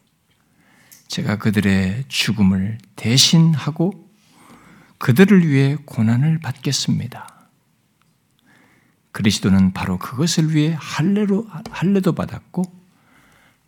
제가 1.08 1.38
그들의 1.38 2.06
죽음을 2.08 2.80
대신하고 2.96 4.10
그들을 4.98 5.48
위해 5.48 5.78
고난을 5.86 6.40
받겠습니다. 6.40 7.28
그리스도는 9.12 9.74
바로 9.74 10.00
그것을 10.00 10.56
위해 10.56 10.76
할례로 10.80 11.48
할례도 11.70 12.14
받았고 12.14 12.64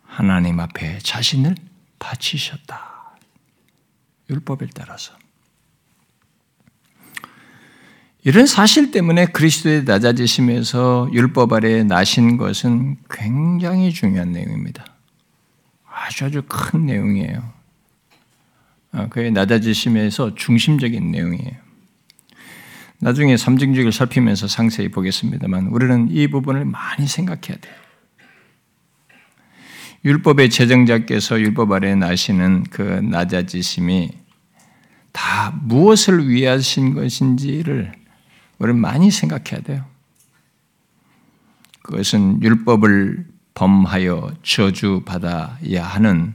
하나님 0.02 0.58
앞에 0.58 0.98
자신을 0.98 1.54
바치셨다. 1.98 3.16
율법을 4.28 4.70
따라서. 4.74 5.16
이런 8.26 8.44
사실 8.44 8.90
때문에 8.90 9.26
그리스도의 9.26 9.84
낮아지심에서 9.84 11.10
율법 11.12 11.52
아래 11.52 11.84
나신 11.84 12.36
것은 12.36 12.96
굉장히 13.08 13.92
중요한 13.92 14.32
내용입니다. 14.32 14.84
아주 15.88 16.24
아주 16.24 16.42
큰 16.48 16.86
내용이에요. 16.86 17.52
아, 18.90 19.06
그의 19.10 19.30
낮아지심에서 19.30 20.34
중심적인 20.34 21.12
내용이에요. 21.12 21.52
나중에 22.98 23.36
삼징주기를 23.36 23.92
살피면서 23.92 24.48
상세히 24.48 24.88
보겠습니다만 24.88 25.68
우리는 25.68 26.08
이 26.10 26.26
부분을 26.26 26.64
많이 26.64 27.06
생각해야 27.06 27.60
돼요. 27.60 27.74
율법의 30.04 30.50
제정자께서 30.50 31.38
율법 31.38 31.70
아래 31.70 31.94
나시는 31.94 32.64
그 32.70 32.82
낮아지심이 32.82 34.10
다 35.12 35.56
무엇을 35.62 36.28
위하신 36.28 36.92
것인지를 36.92 37.92
우리는 38.58 38.80
많이 38.80 39.10
생각해야 39.10 39.62
돼요. 39.62 39.84
그것은 41.82 42.42
율법을 42.42 43.26
범하여 43.54 44.34
저주받아야 44.42 45.84
하는 45.84 46.34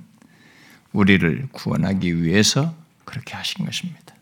우리를 0.93 1.47
구원하기 1.51 2.24
위해서 2.24 2.74
그렇게 3.05 3.36
하신 3.36 3.65
것입니다. 3.65 4.15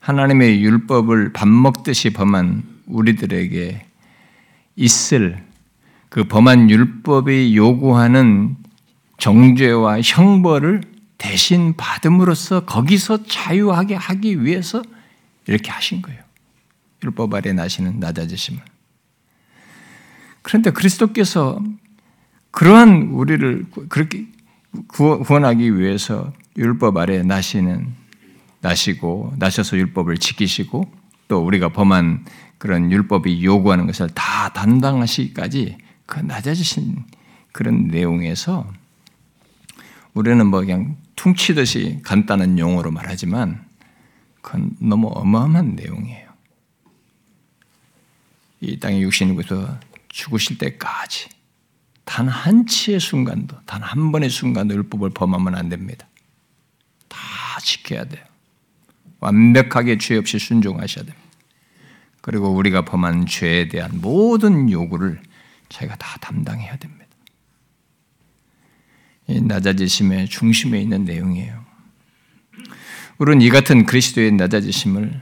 하나님의 0.00 0.62
율법을 0.62 1.32
밥 1.32 1.48
먹듯이 1.48 2.10
범한 2.10 2.62
우리들에게 2.86 3.86
있을 4.76 5.44
그 6.08 6.24
범한 6.24 6.70
율법이 6.70 7.56
요구하는 7.56 8.56
정죄와 9.18 10.00
형벌을 10.02 10.82
대신 11.18 11.74
받음으로써 11.76 12.64
거기서 12.66 13.24
자유하게 13.24 13.94
하기 13.94 14.44
위해서 14.44 14.82
이렇게 15.46 15.70
하신 15.70 16.02
거예요. 16.02 16.25
율법 17.02 17.34
아래 17.34 17.52
나시는 17.52 18.00
낮아지심을. 18.00 18.60
그런데 20.42 20.70
그리스도께서 20.70 21.62
그러한 22.50 23.08
우리를 23.12 23.66
그렇게 23.88 24.26
구원하기 24.88 25.78
위해서 25.78 26.32
율법 26.56 26.96
아래 26.96 27.22
나시는 27.22 27.92
나시고 28.60 29.34
나셔서 29.38 29.76
율법을 29.76 30.18
지키시고 30.18 30.90
또 31.28 31.44
우리가 31.44 31.70
범한 31.70 32.24
그런 32.58 32.90
율법이 32.90 33.44
요구하는 33.44 33.86
것을 33.86 34.08
다 34.10 34.48
담당하시기까지 34.50 35.76
그 36.06 36.20
낮아지신 36.20 37.04
그런 37.52 37.88
내용에서 37.88 38.70
우리는 40.14 40.46
뭐 40.46 40.60
그냥 40.60 40.96
퉁치듯이 41.16 42.00
간단한 42.02 42.58
용어로 42.58 42.90
말하지만 42.90 43.64
그건 44.40 44.70
너무 44.78 45.10
어마어마한 45.12 45.74
내용이에요. 45.74 46.25
이 48.66 48.78
땅의 48.80 49.02
육신으로서 49.02 49.78
죽으실 50.08 50.58
때까지 50.58 51.28
단 52.04 52.28
한 52.28 52.66
치의 52.66 53.00
순간도, 53.00 53.56
단 53.66 53.82
한 53.82 54.12
번의 54.12 54.30
순간도 54.30 54.74
율법을 54.74 55.10
범하면 55.10 55.54
안 55.54 55.68
됩니다. 55.68 56.06
다 57.08 57.18
지켜야 57.62 58.04
돼요. 58.04 58.24
완벽하게 59.20 59.98
죄 59.98 60.16
없이 60.16 60.38
순종하셔야 60.38 61.04
됩니다. 61.04 61.26
그리고 62.20 62.48
우리가 62.50 62.84
범한 62.84 63.26
죄에 63.26 63.68
대한 63.68 64.00
모든 64.00 64.70
요구를 64.70 65.20
저희가 65.68 65.96
다 65.96 66.18
담당해야 66.20 66.76
됩니다. 66.76 67.06
이 69.28 69.40
낮아지심의 69.40 70.28
중심에 70.28 70.80
있는 70.80 71.04
내용이에요. 71.04 71.64
우리는 73.18 73.42
이 73.42 73.48
같은 73.48 73.86
그리스도의 73.86 74.32
낮아지심을 74.32 75.20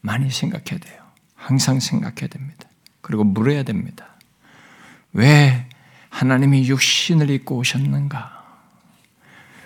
많이 0.00 0.30
생각해야 0.30 0.78
돼요. 0.78 1.03
항상 1.44 1.78
생각해야 1.78 2.28
됩니다. 2.28 2.66
그리고 3.02 3.22
물어야 3.22 3.64
됩니다. 3.64 4.06
왜 5.12 5.68
하나님이 6.08 6.66
육신을 6.68 7.28
입고 7.28 7.56
오셨는가? 7.58 8.42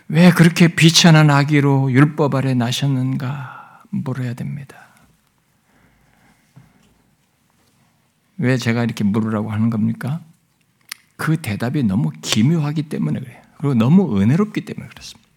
왜 0.09 0.33
그렇게 0.33 0.68
비천한 0.74 1.31
아기로 1.31 1.93
율법 1.93 2.35
아래 2.35 2.55
나셨는가 2.55 3.85
물어야 3.91 4.35
됩니다. 4.35 4.76
왜 8.39 8.57
제가 8.57 8.83
이렇게 8.83 9.05
물으라고 9.05 9.53
하는 9.53 9.70
겁니까? 9.70 10.20
그 11.16 11.37
대답이 11.37 11.85
너무 11.85 12.11
기묘하기 12.22 12.89
때문에 12.89 13.20
그래요. 13.20 13.43
그리고 13.59 13.74
너무 13.74 14.20
은혜롭기 14.20 14.64
때문에 14.64 14.89
그렇습니다. 14.89 15.28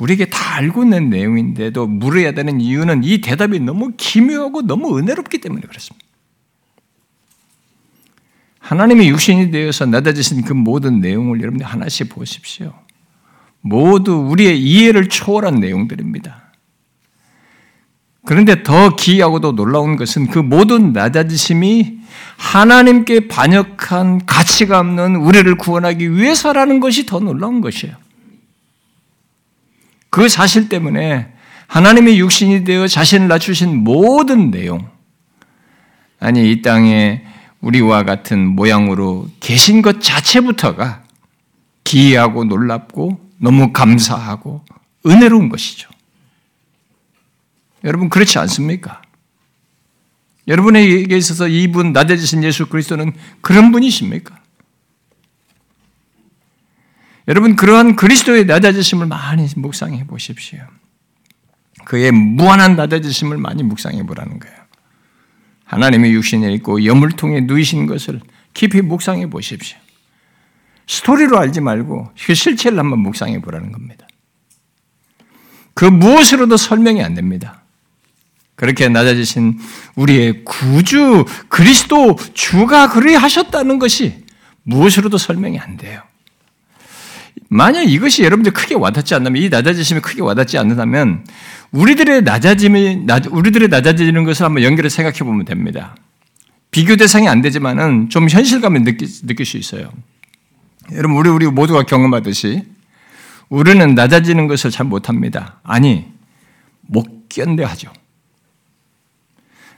우리에게 0.00 0.26
다 0.26 0.56
알고 0.56 0.84
있는 0.84 1.10
내용인데도 1.10 1.86
물어야 1.86 2.32
되는 2.32 2.60
이유는 2.60 3.04
이 3.04 3.20
대답이 3.20 3.60
너무 3.60 3.92
기묘하고 3.96 4.62
너무 4.62 4.98
은혜롭기 4.98 5.38
때문에 5.38 5.62
그렇습니다. 5.66 6.06
하나님의 8.58 9.08
육신이 9.08 9.50
되어서 9.50 9.86
낮아지신 9.86 10.42
그 10.42 10.52
모든 10.52 11.00
내용을 11.00 11.40
여러분들 11.40 11.66
하나씩 11.66 12.08
보십시오. 12.08 12.72
모두 13.60 14.14
우리의 14.14 14.60
이해를 14.60 15.08
초월한 15.08 15.56
내용들입니다. 15.60 16.50
그런데 18.24 18.62
더 18.62 18.96
기이하고도 18.96 19.52
놀라운 19.52 19.96
것은 19.96 20.28
그 20.28 20.38
모든 20.38 20.92
낮아지심이 20.92 21.98
하나님께 22.36 23.28
반역한 23.28 24.24
가치가 24.24 24.78
없는 24.78 25.16
우리를 25.16 25.52
구원하기 25.56 26.14
위해서라는 26.14 26.80
것이 26.80 27.06
더 27.06 27.18
놀라운 27.18 27.60
것이에요. 27.60 27.96
그 30.10 30.28
사실 30.28 30.68
때문에 30.68 31.32
하나님의 31.68 32.18
육신이 32.18 32.64
되어 32.64 32.88
자신을 32.88 33.28
낮추신 33.28 33.84
모든 33.84 34.50
내용, 34.50 34.88
아니, 36.18 36.50
이 36.50 36.62
땅에 36.62 37.24
우리와 37.60 38.02
같은 38.04 38.46
모양으로 38.46 39.28
계신 39.38 39.80
것 39.80 40.00
자체부터가 40.00 41.04
기이하고 41.84 42.44
놀랍고 42.44 43.20
너무 43.38 43.72
감사하고 43.72 44.64
은혜로운 45.06 45.48
것이죠. 45.48 45.88
여러분, 47.84 48.10
그렇지 48.10 48.38
않습니까? 48.38 49.00
여러분에게 50.48 51.16
있어서 51.16 51.48
이분, 51.48 51.92
낮아지신 51.92 52.42
예수 52.44 52.66
그리스도는 52.66 53.12
그런 53.40 53.72
분이십니까? 53.72 54.38
여러분, 57.28 57.56
그러한 57.56 57.96
그리스도의 57.96 58.46
낮아지심을 58.46 59.06
많이 59.06 59.46
묵상해 59.56 60.06
보십시오. 60.06 60.60
그의 61.84 62.12
무한한 62.12 62.76
낮아지심을 62.76 63.36
많이 63.36 63.62
묵상해 63.62 64.04
보라는 64.04 64.38
거예요. 64.38 64.56
하나님의 65.64 66.12
육신에 66.12 66.52
있고 66.54 66.84
염을 66.84 67.10
통해 67.12 67.40
누이신 67.40 67.86
것을 67.86 68.20
깊이 68.54 68.80
묵상해 68.80 69.30
보십시오. 69.30 69.78
스토리로 70.86 71.38
알지 71.38 71.60
말고 71.60 72.10
그 72.26 72.34
실체를 72.34 72.78
한번 72.78 72.98
묵상해 73.00 73.40
보라는 73.40 73.70
겁니다. 73.70 74.06
그 75.74 75.84
무엇으로도 75.84 76.56
설명이 76.56 77.02
안 77.02 77.14
됩니다. 77.14 77.62
그렇게 78.56 78.88
낮아지신 78.88 79.58
우리의 79.94 80.44
구주 80.44 81.24
그리스도 81.48 82.16
주가 82.34 82.90
그리 82.90 83.14
하셨다는 83.14 83.78
것이 83.78 84.24
무엇으로도 84.64 85.16
설명이 85.16 85.58
안 85.58 85.76
돼요. 85.76 86.02
만약 87.52 87.82
이것이 87.82 88.22
여러분들 88.22 88.52
크게 88.52 88.76
와닿지 88.76 89.12
않다면 89.16 89.42
이 89.42 89.48
낮아지심이 89.48 90.00
크게 90.00 90.22
와닿지 90.22 90.56
않는다면 90.56 91.26
우리들의 91.72 92.22
낮아짐이 92.22 93.06
우리들의 93.28 93.68
낮아지는 93.68 94.22
것을 94.22 94.46
한번 94.46 94.62
연결해 94.62 94.88
생각해 94.88 95.18
보면 95.18 95.44
됩니다. 95.44 95.96
비교 96.70 96.94
대상이 96.94 97.28
안 97.28 97.42
되지만은 97.42 98.08
좀 98.08 98.28
현실감을 98.28 98.84
느낄, 98.84 99.08
느낄 99.26 99.44
수 99.44 99.56
있어요. 99.56 99.90
여러분 100.92 101.16
우리 101.16 101.28
우리 101.28 101.46
모두가 101.46 101.82
경험하듯이 101.82 102.62
우리는 103.48 103.96
낮아지는 103.96 104.46
것을 104.46 104.70
잘 104.70 104.86
못합니다. 104.86 105.58
아니 105.64 106.06
못 106.82 107.28
견뎌하죠. 107.28 107.92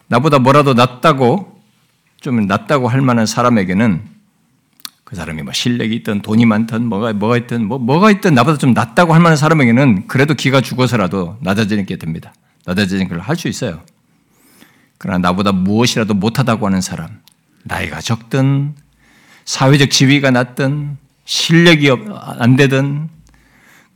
나보다 0.09 0.41
뭐라도 0.41 0.75
낫다고 0.75 1.59
좀 2.21 2.47
낫다고 2.47 2.89
할 2.89 3.01
만한 3.01 3.25
사람에게는 3.25 4.12
그 5.13 5.17
사람이 5.17 5.43
뭐 5.43 5.53
실력이 5.53 5.95
있든 5.97 6.23
돈이 6.23 6.47
많든 6.47 6.87
뭐가 6.87 7.13
뭐가 7.13 7.37
있든 7.37 7.67
뭐 7.67 7.77
뭐가 7.77 8.11
있든 8.13 8.33
나보다 8.33 8.57
좀 8.57 8.73
낫다고 8.73 9.13
할 9.13 9.21
만한 9.21 9.37
사람에게는 9.37 10.07
그래도 10.07 10.33
기가 10.33 10.63
죽어서라도 10.63 11.37
낮아지는 11.43 11.85
게 11.85 11.99
됩니다. 11.99 12.33
낮아지는 12.65 13.09
걸 13.09 13.21
할 13.21 13.37
수 13.37 13.47
있어요. 13.47 13.83
그러나 14.97 15.19
나보다 15.19 15.53
무엇이라도 15.53 16.15
못하다고 16.15 16.65
하는 16.65 16.81
사람, 16.81 17.21
나이가 17.65 18.01
적든 18.01 18.75
사회적 19.45 19.91
지위가 19.91 20.31
낮든 20.31 20.97
실력이 21.27 21.91
안 22.39 22.57
되든 22.57 23.11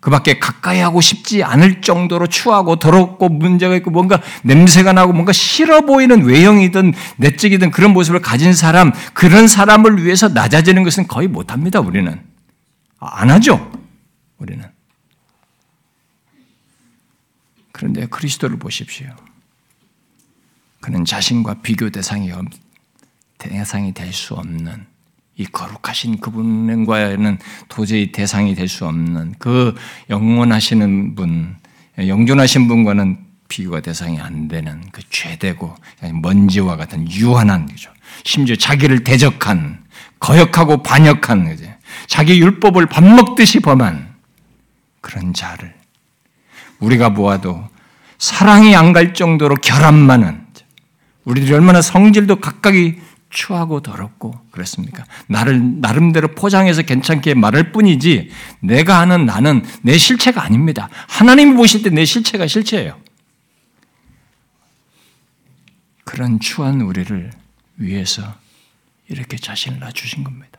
그 0.07 0.11
밖에 0.11 0.39
가까이 0.39 0.79
하고 0.79 1.01
싶지 1.01 1.43
않을 1.43 1.81
정도로 1.81 2.29
추하고 2.29 2.77
더럽고 2.77 3.29
문제가 3.29 3.75
있고 3.75 3.91
뭔가 3.91 4.23
냄새가 4.45 4.93
나고 4.93 5.13
뭔가 5.13 5.33
싫어 5.33 5.81
보이는 5.81 6.25
외형이든 6.25 6.95
내적이든 7.17 7.73
그런 7.73 7.93
모습을 7.93 8.23
가진 8.23 8.55
사람, 8.55 8.93
그런 9.15 9.49
사람을 9.49 10.05
위해서 10.05 10.29
낮아지는 10.29 10.85
것은 10.85 11.09
거의 11.09 11.27
못합니다, 11.27 11.81
우리는. 11.81 12.25
안 13.01 13.31
하죠, 13.31 13.73
우리는. 14.39 14.65
그런데 17.73 18.07
그리스도를 18.07 18.61
보십시오. 18.61 19.09
그는 20.83 21.05
자신과 21.05 21.63
비교 21.63 21.91
대상이, 21.91 22.31
대상이 23.39 23.93
될 23.93 24.13
수 24.13 24.35
없는 24.35 24.87
이 25.37 25.45
거룩하신 25.47 26.19
그분과는 26.21 27.39
도저히 27.69 28.11
대상이 28.13 28.55
될 28.55 28.69
수 28.69 28.87
없는 28.87 29.35
그 29.39 29.75
영원하시는 30.11 31.15
분, 31.15 31.57
영존하신 31.99 32.69
분과는 32.69 33.19
비교가 33.49 33.81
대상이 33.81 34.19
안 34.21 34.49
되는 34.49 34.83
그 34.93 35.03
죄되고 35.09 35.75
먼지와 36.23 36.77
같은 36.77 37.09
유한한 37.11 37.67
거죠. 37.67 37.91
심지어 38.25 38.57
자기를 38.57 39.05
대적한 39.05 39.85
거역하고 40.19 40.83
반역한 40.83 41.45
거죠. 41.45 41.65
자기 42.09 42.41
율법을 42.41 42.87
밥 42.87 43.05
먹듯이 43.05 43.61
범한 43.61 44.15
그런 45.01 45.33
자를 45.35 45.75
우리가 46.81 47.11
보아도 47.15 47.63
사랑이 48.19 48.75
안 48.75 48.93
갈 48.93 49.15
정도로 49.15 49.57
결함 49.57 49.95
많은 49.95 50.45
우리들이 51.25 51.53
얼마나 51.55 51.83
성질도 51.83 52.37
각각이 52.41 52.99
추하고 53.31 53.81
더럽고 53.83 54.33
그렇습니까? 54.51 55.05
나를 55.27 55.81
나름대로 55.81 56.29
포장해서 56.29 56.83
괜찮게 56.83 57.35
말할 57.35 57.73
뿐이지 57.73 58.31
내가 58.61 59.01
하는 59.01 59.27
나는 59.27 59.65
내 59.83 59.99
실체가 59.99 60.43
아닙니다. 60.43 60.89
하나님이 61.09 61.55
보실 61.55 61.83
때 61.83 61.91
내 61.91 62.05
실체가 62.05 62.47
실체예요. 62.47 63.01
그런 66.05 66.39
추한 66.41 66.81
우리를 66.81 67.31
위해서 67.77 68.39
이렇게 69.09 69.37
자신을 69.37 69.81
낮추신 69.81 70.25
겁니다. 70.25 70.59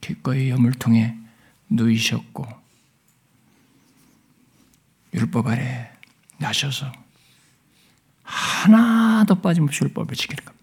기꺼이 0.00 0.50
염을 0.50 0.72
통해 0.72 1.16
누이셨고 1.68 2.46
율법 5.14 5.46
아래 5.46 5.90
나셔서 6.38 6.92
하나도 8.22 9.36
빠짐없이 9.40 9.84
율법을 9.84 10.14
지키는 10.14 10.44
겁니다. 10.44 10.55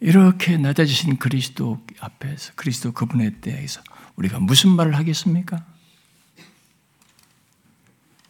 이렇게 0.00 0.56
낮아지신 0.56 1.16
그리스도 1.18 1.84
앞에서 2.00 2.52
그리스도 2.54 2.92
그분에 2.92 3.40
대해서 3.40 3.80
우리가 4.16 4.38
무슨 4.38 4.70
말을 4.70 4.96
하겠습니까? 4.96 5.64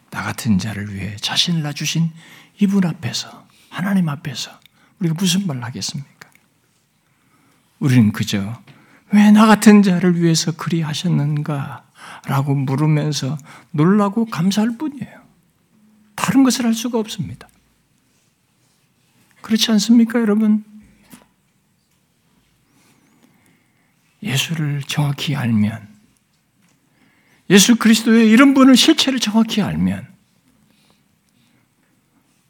나 0.09 0.23
같은 0.23 0.57
자를 0.57 0.93
위해 0.93 1.15
자신을 1.17 1.61
낮추신 1.61 2.11
이분 2.59 2.85
앞에서 2.85 3.47
하나님 3.69 4.09
앞에서 4.09 4.51
우리가 4.99 5.15
무슨 5.17 5.45
말을 5.45 5.63
하겠습니까? 5.63 6.29
우리는 7.79 8.11
그저 8.11 8.61
왜 9.11 9.31
나 9.31 9.45
같은 9.47 9.81
자를 9.81 10.21
위해서 10.21 10.51
그리 10.51 10.81
하셨는가? 10.81 11.85
라고 12.25 12.53
물으면서 12.55 13.37
놀라고 13.71 14.25
감사할 14.25 14.77
뿐이에요. 14.77 15.19
다른 16.15 16.43
것을 16.43 16.65
할 16.65 16.73
수가 16.73 16.99
없습니다. 16.99 17.47
그렇지 19.41 19.71
않습니까, 19.71 20.19
여러분? 20.19 20.63
예수를 24.21 24.81
정확히 24.83 25.35
알면, 25.35 25.87
예수 27.49 27.75
그리스도의 27.77 28.29
이런 28.29 28.53
분을 28.53 28.75
실체를 28.75 29.19
정확히 29.19 29.61
알면, 29.61 30.07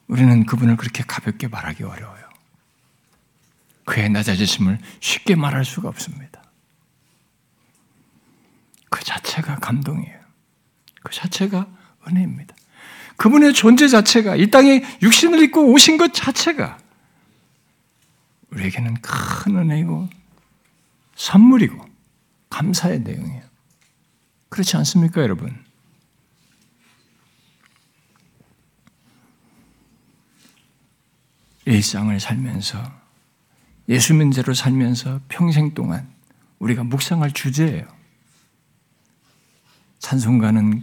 우리는 0.08 0.44
그분을 0.44 0.76
그렇게 0.76 1.04
가볍게 1.06 1.46
말하기 1.46 1.84
어려워요. 1.84 2.28
그의 3.84 4.08
낮아지심을 4.10 4.78
쉽게 5.00 5.36
말할 5.36 5.64
수가 5.64 5.88
없습니다. 5.88 6.42
그 8.88 9.04
자체가 9.04 9.56
감동이에요. 9.56 10.20
그 11.02 11.12
자체가 11.12 11.66
은혜입니다. 12.06 12.54
그분의 13.16 13.52
존재 13.52 13.86
자체가 13.86 14.36
이 14.36 14.50
땅에 14.50 14.82
육신을 15.02 15.42
입고 15.44 15.72
오신 15.72 15.96
것 15.96 16.12
자체가 16.12 16.78
우리에게는 18.50 18.94
큰 19.02 19.56
은혜이고 19.56 20.08
선물이고 21.20 21.84
감사의 22.48 23.00
내용이에요. 23.00 23.42
그렇지 24.48 24.74
않습니까, 24.78 25.20
여러분? 25.20 25.54
일상을 31.66 32.18
살면서 32.18 32.82
예수 33.90 34.14
민재로 34.14 34.54
살면서 34.54 35.20
평생 35.28 35.74
동안 35.74 36.10
우리가 36.58 36.84
묵상할 36.84 37.32
주제예요. 37.32 37.86
찬송가는 39.98 40.82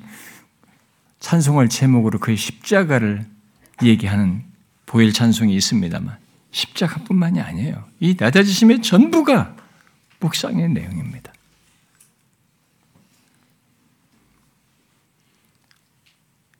찬송할 1.20 1.68
제목으로 1.68 2.20
그의 2.20 2.38
십자가를 2.38 3.26
얘기하는 3.82 4.46
보일 4.86 5.12
찬송이 5.14 5.56
있습니다만 5.56 6.20
십자가뿐만이 6.52 7.42
아니에요. 7.42 7.90
이 8.00 8.16
낮아지심의 8.18 8.84
전부가 8.84 9.57
묵상의 10.20 10.70
내용입니다. 10.70 11.34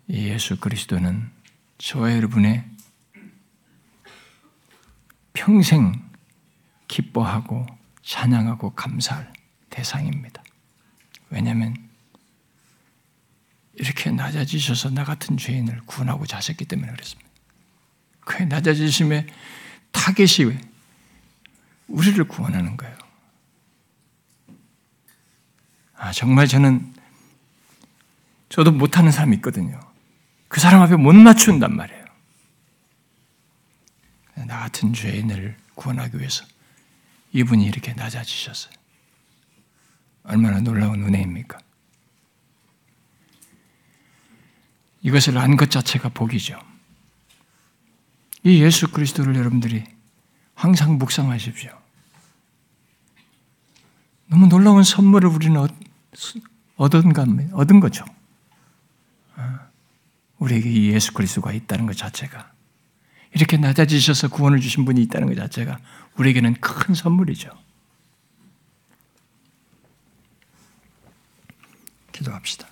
이 0.10 0.28
예수 0.30 0.58
그리스도는 0.60 1.30
저와 1.78 2.14
여러분의 2.16 2.64
평생 5.34 5.94
기뻐하고 6.88 7.66
찬양하고 8.04 8.72
감사할 8.72 9.32
대상입니다. 9.70 10.42
왜냐하면 11.30 11.76
이렇게 13.74 14.10
낮아지셔서 14.10 14.92
나 14.92 15.04
같은 15.04 15.38
죄인을 15.38 15.82
구원하고자 15.86 16.38
하셨기 16.38 16.66
때문에 16.66 16.92
그렇습니다. 16.92 17.30
그의 18.22 18.48
낮아지심의 18.48 19.28
타겟이 19.92 20.58
우리를 21.88 22.24
구원하는 22.28 22.76
거예요. 22.78 23.07
아, 25.98 26.12
정말 26.12 26.48
저는 26.48 26.94
저도 28.50 28.72
못하는 28.72 29.12
사람이 29.12 29.36
있거든요. 29.38 29.80
그 30.48 30.60
사람 30.62 30.82
앞에 30.82 30.96
못 30.96 31.14
맞춘단 31.14 31.76
말이에요. 31.76 32.06
나 34.46 34.60
같은 34.60 34.94
죄인을 34.94 35.58
구원하기 35.76 36.18
위해서 36.20 36.46
이분이 37.34 37.66
이렇게 37.66 37.94
낮아지셨어요. 37.94 38.74
얼마나 40.24 40.60
놀라운 40.62 41.04
은혜입니까? 41.04 41.58
이것을 45.02 45.38
안 45.38 45.56
것 45.58 45.72
자체가 45.72 46.10
복이죠. 46.10 46.60
이 48.44 48.62
예수 48.64 48.90
그리스도를 48.90 49.36
여러분들이 49.36 49.84
항상 50.54 50.98
묵상하십시오. 50.98 51.72
너무 54.28 54.48
놀라운 54.48 54.84
선물을 54.84 55.30
우리는 55.30 55.68
얻은, 56.76 57.14
얻은 57.54 57.80
거죠. 57.80 58.06
아, 59.36 59.68
우리에게 60.38 60.70
이 60.70 60.92
예수 60.92 61.14
그리스도가 61.14 61.52
있다는 61.54 61.86
것 61.86 61.96
자체가 61.96 62.52
이렇게 63.34 63.58
낮아지셔서 63.58 64.30
구원을 64.30 64.60
주신 64.60 64.86
분이 64.86 65.02
있다는 65.04 65.28
것 65.28 65.36
자체가 65.36 65.80
우리에게는 66.18 66.56
큰 66.56 66.96
선물이죠. 66.96 67.52
기도합시다. 72.12 72.68